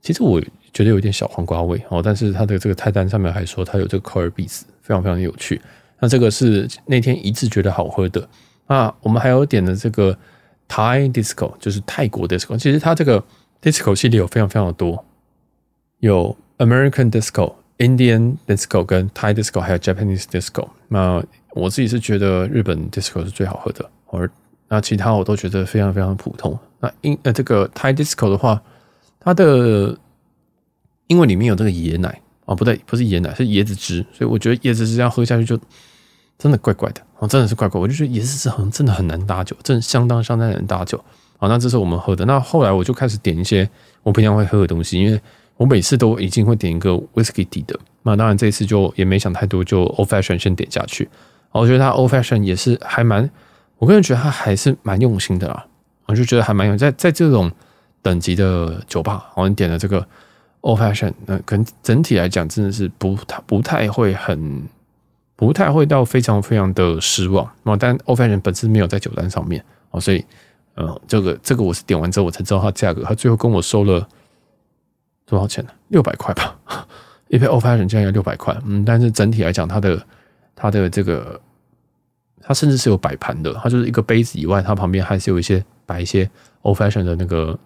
[0.00, 0.40] 其实我
[0.72, 5.60] 觉得有点小黄瓜味哦，但是它的这个菜单上面还说它有这个可尔必斯，非常非常的有趣。
[6.00, 8.26] 那这个是那天一致觉得好喝的。
[8.66, 10.16] 那我们还有点的这个
[10.68, 13.22] Thai Disco，就是泰国 Disco，其实它这个
[13.60, 15.04] Disco 系列有非常非常的多。
[15.98, 20.68] 有 American Disco、Indian Disco 跟 Thai Disco，还有 Japanese Disco。
[20.88, 24.28] 那我自己是觉得日本 Disco 是最好喝的，而
[24.72, 26.58] 那其他我都觉得非常非常普通。
[26.80, 28.58] 那英呃这个 Thai Disco 的话，
[29.20, 29.94] 它的
[31.08, 35.60] 因为里面有这个椰奶哦，不对，不是椰奶，是椰子汁，所以我觉得椰子汁这样喝下去就
[36.38, 37.78] 真的怪怪的哦，真的是怪怪。
[37.78, 40.98] 我就觉得椰子汁好像真的很难搭酒，真的相当相当难搭酒。
[41.36, 42.24] 好，那这是我们喝的。
[42.24, 43.68] 那后来我就开始点一些
[44.02, 45.20] 我平常会喝的东西，因为。
[45.58, 51.08] 我每次都已经会点一个 whisky 底的，那当然这一次就也没想太多，就 old fashion 先点下去。
[51.52, 53.30] 我觉得它 old fashion 也是还蛮，
[53.82, 55.66] 我个人觉得他还是蛮用心的啦。
[56.06, 57.50] 我就觉得还蛮有在在这种
[58.00, 60.06] 等级的酒吧，我们点了这个
[60.60, 64.62] old fashion，那可能整体来讲真的是不太不太会很
[65.34, 67.50] 不太会到非常非常的失望。
[67.64, 70.24] 那但 old fashion 本身没有在酒单上面哦，所以
[70.76, 74.08] 呃，这个这个我是点完之后我才知道它价格，它最后跟我收了。
[75.24, 75.70] 多少钱呢？
[75.88, 76.54] 六百块吧，
[77.28, 78.54] 一杯 Old Fashion 竟然要六百块。
[78.66, 80.06] 嗯，但是整体来讲，它的
[80.54, 81.40] 它的这个，
[82.42, 83.52] 它甚至是有摆盘的。
[83.62, 86.28] 它就是一个杯子以外，它旁边还是有一些摆一些
[86.62, 87.58] Old Fashion 的那个，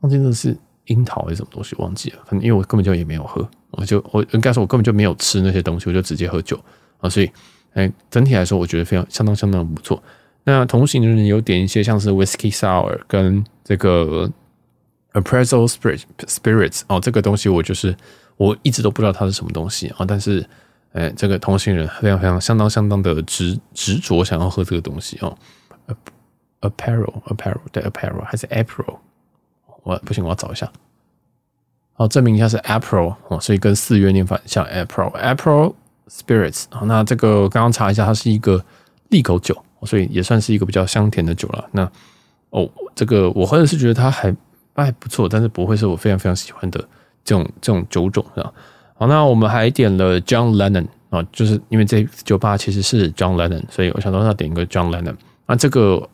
[0.00, 0.56] 忘记那是
[0.86, 2.18] 樱桃还是什么东西，忘记了。
[2.26, 6.58] 反正因为我根本就也没有喝，我就我应该说，我根本就没有吃那些东西，我就直接喝酒
[7.00, 7.08] 啊。
[7.08, 7.30] 所以，
[7.74, 10.02] 哎，整体来说，我觉得非常相当相当不错。
[10.44, 14.30] 那同行的人有点一些像是 Whisky Sour 跟这个。
[15.14, 17.94] Aperol spirit spirits 哦，这个东西我就是
[18.38, 20.42] 我一直都不知道它是什么东西啊，但是，
[20.92, 25.36] 哎，这个同行人非常非常相当相当的执执着想要喝这个东西哦。
[26.60, 28.98] Apparel, apparel, 对 apparel 还是 April？
[29.82, 30.70] 我不行，我要找一下。
[31.94, 35.74] 好，证明一下是 April 哦，所以跟四月念法像 April April
[36.08, 36.64] Spirits。
[36.70, 38.64] 好，那这个刚刚查一下，它是一个
[39.08, 41.68] 利口酒，所以也算是一个比较香甜的酒了。
[41.72, 41.90] 那
[42.50, 44.34] 哦，这个我喝的是觉得它还。
[44.74, 46.80] 还不错，但是不会是我非常非常喜欢的
[47.22, 48.50] 这种这种酒种是吧。
[49.02, 55.16] 好，那我们还点了 John Lennon 啊，就是因为这酒吧其实是 John Lennon，所以我想说要点一个 John Lennon。
[55.44, 56.08] 那这个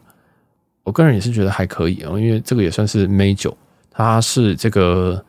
[0.85, 3.55] 我个人也是觉得还可以啊，因为这个也算是梅酒，
[3.91, 5.23] 它是这个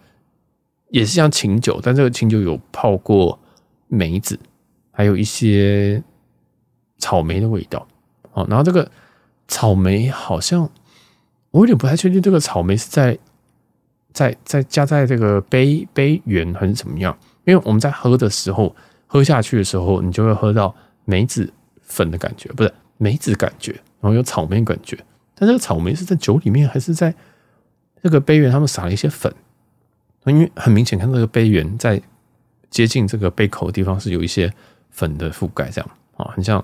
[0.88, 3.38] 也是像琴酒，但这个琴酒有泡过
[3.90, 4.40] 梅子，
[4.92, 6.02] 还有一些
[6.98, 7.86] 草莓的味道。
[8.32, 8.90] 哦，然后这个
[9.50, 10.70] 草莓好像。
[11.52, 13.18] 我有点不太确定，这个草莓是在
[14.14, 17.18] 在在加在这个杯杯缘还是怎么样？
[17.50, 18.76] 因为我们在喝的时候，
[19.08, 20.76] 喝下去的时候，你就会喝到
[21.06, 24.98] 梅子粉的感觉，不是梅子感觉，然后有草莓感觉。
[25.36, 27.14] 但这个草莓是在酒里面，还是在
[28.04, 29.34] 这个杯缘他们撒了一些粉？
[30.26, 32.02] 因为很明显看到这个杯缘在
[32.70, 34.54] 接近这个杯口的地方是有一些
[34.92, 36.64] 粉的覆盖，这样啊，很像。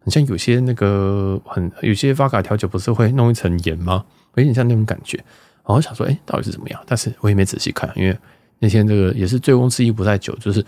[0.00, 4.04] 很像有些那个很有些发卡调酒不是会弄一层盐吗？
[4.36, 5.16] 有点像那种感觉。
[5.16, 6.80] 然后我想说，哎、到底是怎么样？
[6.86, 8.16] 但是我也没仔细看，因为
[8.58, 10.64] 那天这个也是醉翁之意不在酒，就是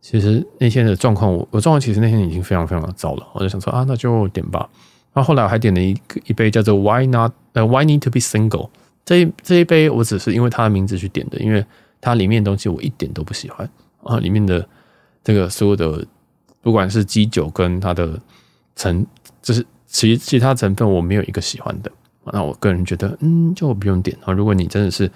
[0.00, 3.26] 其实那天的状况，我我状况其实那天已经非常非常的糟了。
[3.34, 4.68] 我就想说啊，那就点吧。
[5.12, 8.70] 然后后来我还点了一一杯叫做 Why Not 呃 Why Need to Be Single
[9.04, 11.64] 这一这一杯，我只是因为它的名字去点的，因为
[12.00, 13.68] 它里面的东西我一点都不喜欢
[14.02, 14.66] 啊，里面的
[15.22, 16.06] 这个所有的
[16.60, 18.20] 不管是基酒跟它的。
[18.76, 19.04] 成
[19.42, 21.92] 就是其其他成分我没有一个喜欢的，
[22.32, 24.32] 那我个人觉得嗯就不用点啊。
[24.32, 25.10] 如果你真的是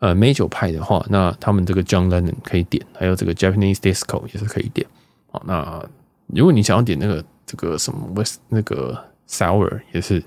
[0.00, 4.86] 呃梅酒派的话，那他们这个 John Lennon 可以点，还有这个 Japanese Disco 也是可以点
[5.30, 5.40] 啊。
[5.46, 5.82] 那
[6.26, 8.98] 如果你想要点那个这个什么 West 那个
[9.28, 10.22] Sour 也是，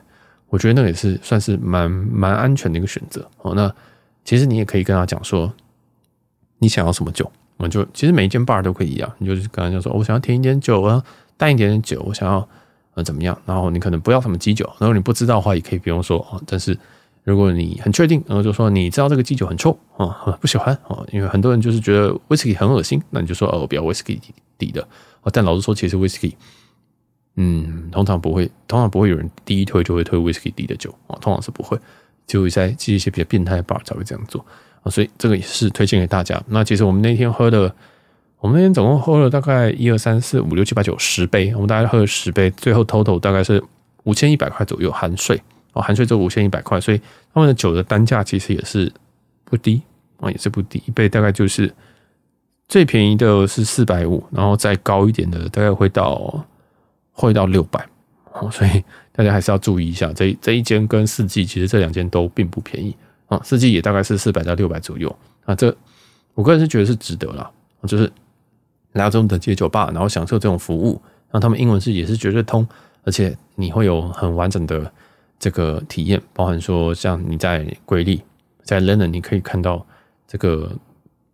[0.47, 3.53] 我觉得那个也是算是蛮蛮安全的一个选择好。
[3.53, 3.69] 那
[4.23, 5.53] 其实你也可以跟他讲说
[6.59, 11.03] 你想要什么酒，我就其实每一间 bar 都可以啊，你就是跟他讲说我想要甜一点酒啊，
[11.35, 12.47] 淡一点点酒，我想要。
[12.95, 13.35] 呃，怎么样？
[13.43, 16.39] 然后你可能不要什么基酒，然后你不知道的话，也可以不用说啊。
[16.45, 16.77] 但是
[17.23, 24.19] 如果你很确定，然后就说你知道这个基酒很臭啊，不喜欢啊，因为很多人就是觉得威士忌很恶心，那你就说哦，不要威士忌
[24.57, 24.87] 底的。
[25.31, 26.35] 但老实说，其实威士忌，
[27.35, 31.77] 嗯，通常不会，通常不会有人第一推就会推威士忌底的酒啊，通常是不会，
[32.27, 34.45] 就会在记一些比较变态的 bar 才会这样做
[34.81, 34.91] 啊。
[34.91, 36.41] 所以这个也是推荐给大家。
[36.47, 37.73] 那其实我们那天喝的。
[38.39, 43.63] 我们那天总共喝了大概一二三四五六七八九十杯，我们大概喝了十杯，最后 total 大概是
[44.03, 45.41] 五千一百块左右含税
[45.73, 47.01] 哦，含税就五千一百块，所以
[47.33, 48.91] 他们的酒的单价其实也是
[49.43, 49.81] 不低
[50.19, 51.73] 啊，也是不低，一杯大概就是
[52.67, 56.45] 最便宜的是四百五，然后再高一点的大概会到
[57.11, 57.85] 会到六百
[58.31, 62.95] 哦，所以大家还是要注意一下，这这一间跟四季其实这两间都并不便宜
[63.27, 65.13] 啊，四季也大概是四百到六百左右
[65.45, 65.75] 啊，这
[66.33, 67.51] 我个人是觉得是值得啦，
[67.85, 68.11] 就是。
[68.93, 71.01] 来到这种等级的酒吧，然后享受这种服务，
[71.31, 72.63] 然后他们英文是也是绝对通，
[73.03, 74.93] 而且你会有很完整的
[75.43, 78.23] 这个体验，包含说像你在瑰丽，
[78.63, 79.85] 在 Lennon 你可以看到
[80.25, 80.71] 这个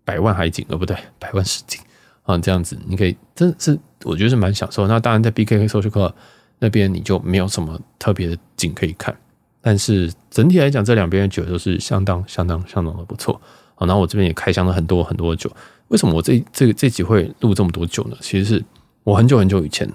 [0.04, 1.80] 百万海景，呃不对，百万实景
[2.24, 4.88] 啊，这样子你可以真是我觉得是蛮享受。
[4.88, 6.12] 那当然在 BKK Social Club
[6.58, 9.16] 那边你就没有什么特别的景可以看，
[9.62, 13.40] 但是整体来讲，这两边的酒都是相当相当相当的不错。
[13.76, 15.52] 好，然后我这边也开箱了很多很多的酒。
[15.90, 18.18] 为什么我这这这集会录这么多酒呢？
[18.22, 18.66] 其实是
[19.04, 19.88] 我很久很久以前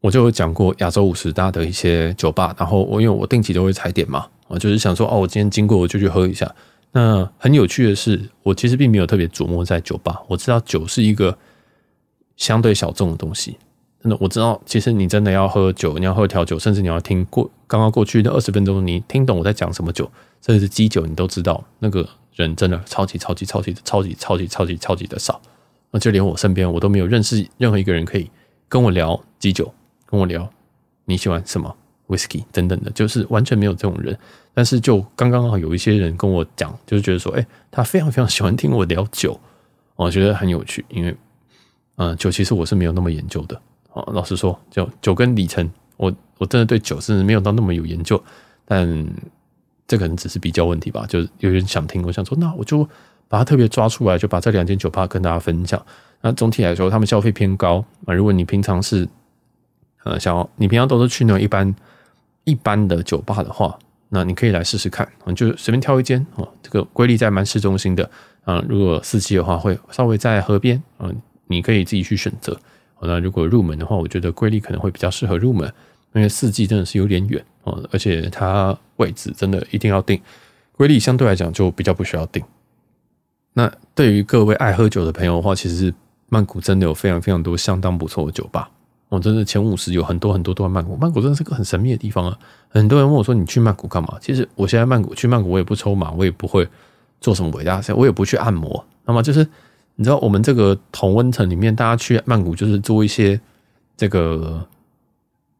[0.00, 6.54] 我就有讲过亚洲五十大的一些酒吧，然后我因为我定期都会踩点嘛，我就是想说哦，我今天经过我就去喝一下。
[6.92, 10.22] 那很有趣的是，我其实并没有特别琢磨在酒吧。
[10.28, 11.36] 我知道酒是一个
[12.36, 13.56] 相对小众的东西，
[14.02, 22.08] 真的我知道，其实你真的要喝酒，你要喝调酒，甚至你要听过刚刚过去的二十分钟，你听懂我在讲什么酒，甚至是基酒，你都知道那个。
[22.38, 25.42] 人真的超级超级超级超级超级超级超级的少，
[25.90, 28.30] 那就连我身边我都没有认识任何一个人可以
[28.68, 29.74] 跟我聊基酒，
[30.08, 30.48] 跟我聊
[31.04, 31.76] 你喜欢什么
[32.08, 34.18] whisky 等等的，就是完全没有这种人。
[34.54, 39.38] 但是就刚刚好有一些人跟我讲，就是觉得说，哎，他非常非常喜欢听我聊酒，
[39.96, 41.14] 我觉得很有趣，因为
[41.96, 43.60] 嗯，酒其实我是没有那么研究的。
[43.92, 48.22] 哦，老实说，就酒跟里程，我我真的对酒是没有到那么有研究，
[48.64, 49.06] 但。
[49.90, 52.86] 这可能只是比较问题吧，就有人想听，我想说，那我就
[53.26, 55.82] 把它特别抓出来，就把这两间酒吧跟大家分享。
[56.20, 58.12] 那总体来说，他们消费偏高啊。
[58.12, 59.08] 如果你平常是
[60.04, 61.74] 呃想要，你平常都是去那种一般
[62.44, 63.78] 一般的酒吧的话，
[64.08, 66.48] 那你可以来试试看，你就随便挑一间哦。
[66.62, 68.08] 这个瑰丽在蛮市中心的
[68.44, 71.10] 啊，如果四季的话，会稍微在河边啊，
[71.46, 72.58] 你可以自己去选择。
[73.00, 75.72] 那如果入门的话，我觉得瑰丽可能会比较适合入门。
[76.14, 80.18] 因为四季真的是有点远哦，而且它位置真的一定要定。
[80.72, 82.42] 瑰丽相对来讲就比较不需要定。
[83.52, 85.92] 那对于各位爱喝酒的朋友的话，其实
[86.30, 88.70] 曼谷真的有非常非常多相当不错的酒吧。
[89.08, 90.96] 我，真的前五十有很多很多都在曼谷。
[90.96, 92.38] 曼谷真的是个很神秘的地方啊！
[92.68, 96.68] 很多人问我说：“你去曼谷干嘛？”其实我现在曼谷去曼谷，我也不抽马，我也不会
[97.20, 98.84] 做什么伟大的事，我也不去按摩。
[99.04, 99.46] 那么就是
[99.96, 103.40] 你知道，我们这个同温层里面，大家去曼谷就是做一些
[103.96, 104.66] 这个。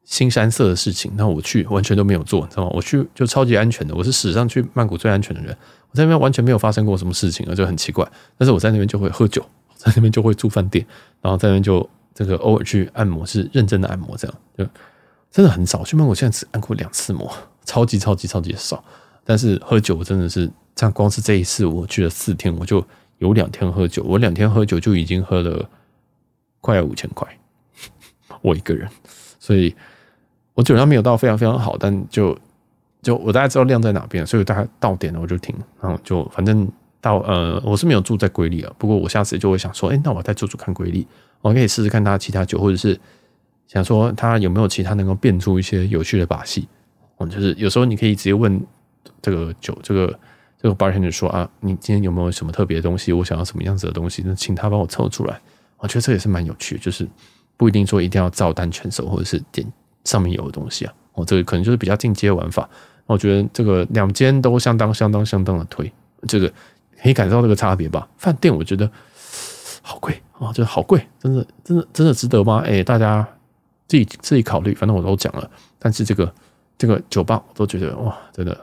[0.04, 2.70] 新山色的事情，那我去完全都没有做，你知道吗？
[2.72, 5.54] 我去就超级安全的，我是史上去曼谷最安全的人。
[5.90, 8.10] 我在那边完全没有发生过什么事情，就很奇怪。
[8.38, 9.44] 但是我在那边就会喝酒，
[9.74, 10.82] 在那边就会住饭店，
[11.20, 11.86] 然后在那边就
[12.26, 14.64] 这个偶尔去按摩，是认真的按摩，这样就
[15.30, 15.84] 真的很少。
[15.84, 17.32] 去曼谷现在只按过两次摩，
[17.64, 18.82] 超级超级超级少。
[19.24, 22.84] 但是喝酒真的是，像光是这一次我去了四天，我就
[23.18, 25.68] 有两天喝酒，我两天喝酒就已经喝了
[26.60, 27.28] 快要五千块，
[28.42, 28.88] 我一个人，
[29.38, 29.74] 所以。
[30.54, 32.36] 我酒量没有到非常非常好，但就
[33.00, 36.68] 就我大概知道量在哪边，所以大概到点了我就停，然后就反正
[37.00, 41.06] 到呃我是没有住在瑰丽啊，不过我下次就会想说，哎，那我再住住看瑰丽，
[41.40, 42.98] 我可以试试看他其他酒，或者是
[43.66, 46.68] 想说他有没有其他能够变出一些有趣的把戏，
[47.18, 48.60] 嗯，就是有时候你可以直接问
[49.22, 50.18] 这个酒这个
[50.60, 53.12] 这个 bartender 说啊，你今天有没有什么特别的东西？
[53.12, 54.22] 我想要什么样子的东西？
[54.26, 55.40] 那请他帮我凑出来，
[55.78, 57.08] 我觉得这也是蛮有趣的，就是
[57.56, 59.66] 不一定说一定要照单全收，或者是点。
[60.04, 62.66] 上面有的东西啊，哦，这个可能就是比较进阶玩法。
[63.04, 65.92] 我觉得这个两间都相当相当相当的推，
[66.26, 66.50] 这个
[67.02, 68.08] 可以感受到这个差别吧。
[68.16, 68.90] 饭店我觉得
[69.82, 72.62] 好贵啊，就是好贵，真的真的真的值得吗？
[72.66, 73.26] 哎，大家
[73.86, 74.74] 自己自己考虑。
[74.74, 76.32] 反正我都讲了，但是这个
[76.76, 78.58] 这个酒吧我都觉得哇，真的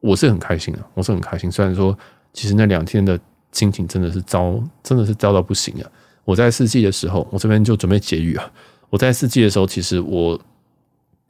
[0.00, 1.50] 我是很开心啊，我是很开心。
[1.50, 1.96] 虽然说
[2.32, 3.18] 其实那两天的
[3.52, 5.90] 心情真的是糟，真的是糟到不行啊。
[6.24, 8.50] 我在四季的时候，我这边就准备结语啊。
[8.90, 10.40] 我在四季的时候，其实我。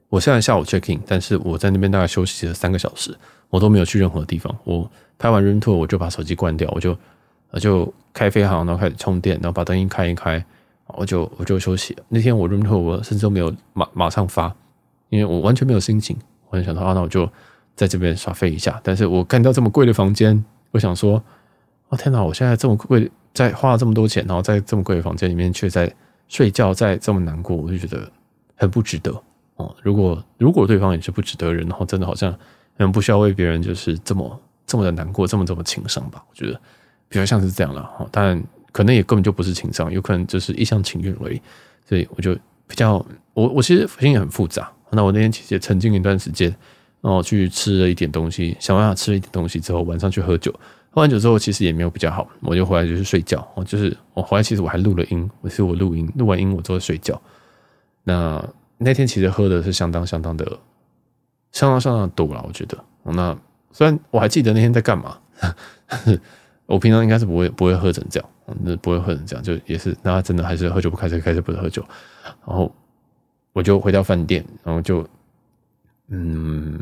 [0.08, 3.16] 我现在下午 check in，但是我在那边大概休息了三个小时，
[3.50, 4.54] 我都没有去任何地方。
[4.64, 6.96] 我拍完 room tour，我就把手机关掉，我就
[7.50, 10.42] 我就开飞航，然后开始充电，然后把灯一开一开，
[10.86, 11.96] 我就我就休息。
[12.08, 14.54] 那天我 room tour 我甚至都没有马马上发，
[15.10, 16.16] 因为我完全没有心情。
[16.48, 17.28] 我很想说啊，那我就
[17.76, 18.80] 在这边耍废一下。
[18.82, 21.22] 但是我看到这么贵的房间，我想说，
[21.88, 25.92] 哦天哪，我现在这么贵，在花了这么多钱，然后在这么贵的房间里面却在
[26.28, 28.10] 睡觉，在这么难过，我就觉得
[28.56, 29.12] 很不值得。
[29.82, 32.34] 如果如果对方也是不值得人，然后真的好像
[32.80, 36.24] 可能不需要为别人就是这么这么的难过，这么这么情伤吧？
[36.30, 36.58] 我觉得
[37.10, 38.08] 比较像是这样了。
[38.10, 41.38] 当然可能也根本就不是情伤，有可能就是一厢情愿而已。
[41.86, 42.34] 所以我就
[42.66, 42.94] 比较，
[43.34, 44.72] 我我其实心也很复杂。
[44.92, 46.48] 那我那天其实也沉浸一段时间，
[47.02, 50.50] 然后去吃了一点东西，想办法吃了一点东西之后，晚上去喝酒。
[50.88, 53.46] 喝完酒之后，其实也没有比较好，我就回来就是睡觉。
[53.54, 57.20] 我就是我回来，其实我还录了音，我是我录音，录完音我之后睡觉。
[58.04, 58.42] 那
[58.78, 60.58] 那天其实喝的是相当相当的，
[61.52, 62.78] 相当相当的多了，我觉得。
[63.02, 63.36] 那
[63.72, 65.18] 虽然我还记得那天在干嘛，
[66.66, 68.28] 我平常应该是不会不会喝成这样，
[68.62, 71.84] 那不会喝成这样，就也是那真的还是喝酒不开车，开车不是喝酒。
[72.46, 72.72] 然后
[73.52, 75.06] 我就回到饭店，然后就
[76.08, 76.80] 嗯，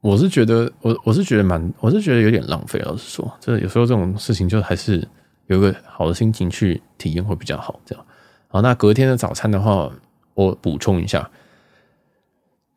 [0.00, 2.78] 我是觉得我我是觉得蛮，我是觉得有点浪费。
[2.80, 5.06] 老实说，就是有时候这种事情就还是
[5.46, 7.80] 有个好的心情去体验会比较好。
[7.84, 8.06] 这样
[8.48, 9.90] 好，那隔天的早餐的话。
[10.36, 11.30] 我补充一下，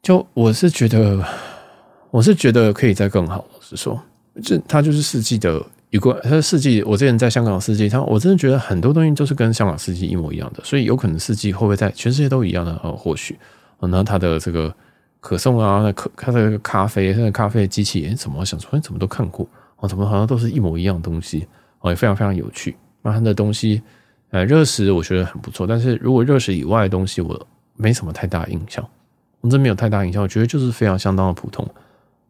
[0.07, 1.21] 就我是觉得，
[2.11, 3.43] 我是觉得可以再更好。
[3.59, 4.01] 是说，
[4.41, 6.81] 这它就是四季的一个，它四季。
[6.83, 12.79] 我之前在香港四季，它我真的觉得很多东西都是跟香港四季一模一样的，所以有可能四季会不会在全世界都一样的？
[12.85, 13.37] 呃，或许，
[13.81, 14.73] 然后它的这个
[15.19, 18.45] 可颂啊，可它的咖啡，它的咖啡机器，什么？
[18.45, 19.45] 想说，哎，怎么都看过，
[19.75, 21.45] 哦，怎么好像都是一模一样的东西？
[21.81, 22.77] 哦，也非常非常有趣。
[23.01, 23.81] 那它的东西。
[24.29, 28.87] 呃，热食我觉得很不错，但是如果热食以外的东西，我没什么太大印象。
[29.41, 31.67] 我真没有太大印象，我觉得就是非常相当的普通。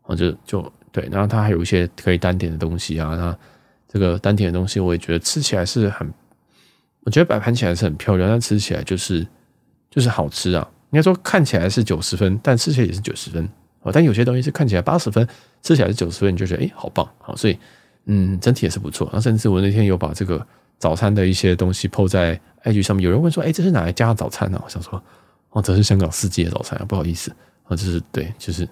[0.03, 3.38] 我就就对，然后它还有一些可以单点的东西啊，那
[3.88, 6.12] 这个单点的东西，我也觉得吃起来是很，
[7.01, 9.26] 我觉得摆盘起来是很漂亮，但吃起来就是
[9.89, 10.68] 就是好吃啊。
[10.91, 13.43] 应该说看起来是九十分，但吃起来也是九十分。
[13.84, 15.28] 啊，但有些东西是看起来八十分，
[15.62, 17.58] 吃起来是九十分，你就觉得哎，好棒，好，所以
[18.05, 19.05] 嗯，整体也是不错。
[19.08, 20.45] 然后甚至我那天有把这个。
[20.80, 25.03] 早餐的一些东西 po 在 IG 上面，有人问说：“哎，这是哪一家的早餐呢？”我想说
[25.50, 27.32] ：“哦，这是香港四季的早餐啊，不好意思
[27.64, 28.68] 啊，这是对，就是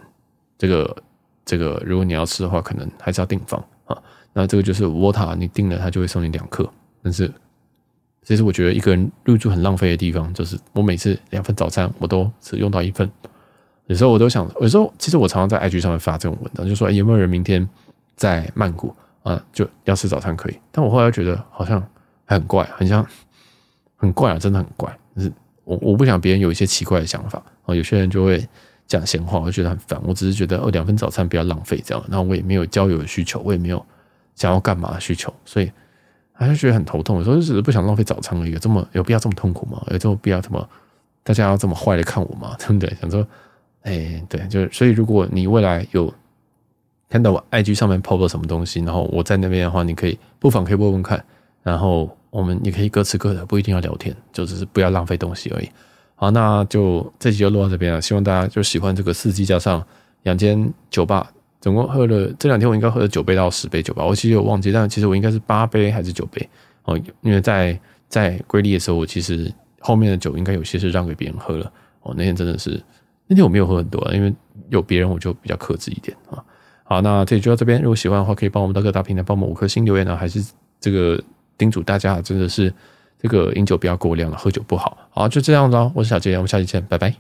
[0.58, 0.98] 这个
[1.46, 3.98] 这个，如果你要吃的话，可能还是要订房啊。
[4.34, 6.70] 那这个就是 Water，你订了，他就会送你两克。
[7.02, 7.32] 但是，
[8.24, 13.10] 其实我觉得一个人入住很浪费的地方，就是我每次两份早餐我都只用到一份。
[13.88, 17.68] 有时候我都想，有时候其实我常常在 IG 上面发这种文章，就说：“哎，有没有人明天
[18.16, 21.82] 在曼谷啊，就要吃早餐可以？”但我后来觉得好像。
[22.28, 23.06] 还很怪，很像，
[23.96, 24.92] 很怪啊，真的很怪。
[25.16, 25.32] 就是
[25.66, 28.48] 我我不想别人有一些奇怪的想法啊，有些人就会
[28.88, 30.00] 讲闲话，我就觉得很烦。
[30.04, 32.04] 我只是觉得哦，两份早餐不要浪费这样。
[32.08, 33.86] 然后我也没有交友的需求，我也没有
[34.36, 35.72] 想要干嘛的需求，所以
[36.32, 37.18] 还是觉得很头痛。
[37.18, 39.84] 有时候就只是不想浪费早餐而已，这么有必要这么痛苦吗？
[39.92, 40.70] 有这么必要这么
[41.24, 42.56] 大家要这么坏的看我吗？
[42.62, 42.96] 对不对？
[43.02, 43.28] 想说，
[43.82, 46.14] 哎，对，就是所以如果你未来有
[47.10, 51.24] 看到我 IG 上面 PO 了什么东西，然后我在那边的话，你可以不妨可以问问看。
[51.64, 55.70] 然后我们也可以各吃各的，不一定要聊天，就只是不要浪费东西而已。
[56.16, 58.02] 好，那就这集就录到这边了。
[58.02, 59.82] 希望大家就喜欢这个四季加上
[60.24, 61.32] 两间酒吧，
[61.62, 66.50] 总共喝了这两天我应该喝了九杯到十杯酒吧，我其实有忘记，但其实我应该是八杯还是九杯
[66.84, 67.80] 哦，因为在
[68.10, 71.72] 在瑰丽的时候，我其实后面的酒应该有些是让给别人喝了
[72.02, 72.14] 哦。
[72.18, 72.84] 那天真的是
[73.28, 74.34] 那天我没有喝很多，因为
[74.72, 76.44] 有别人我就比较克制一点啊。
[76.84, 80.44] 好，那这集就到这边，如果喜欢的话，可以帮我们到各大平台帮我们五颗星留言呢，还是
[80.82, 81.18] 这个。
[81.58, 82.74] 叮嘱大家，真的是
[83.22, 84.98] 这个饮酒不要过量了，喝酒不好。
[85.10, 87.14] 好，就这样子哦，我是小杰，我们下期见，拜拜。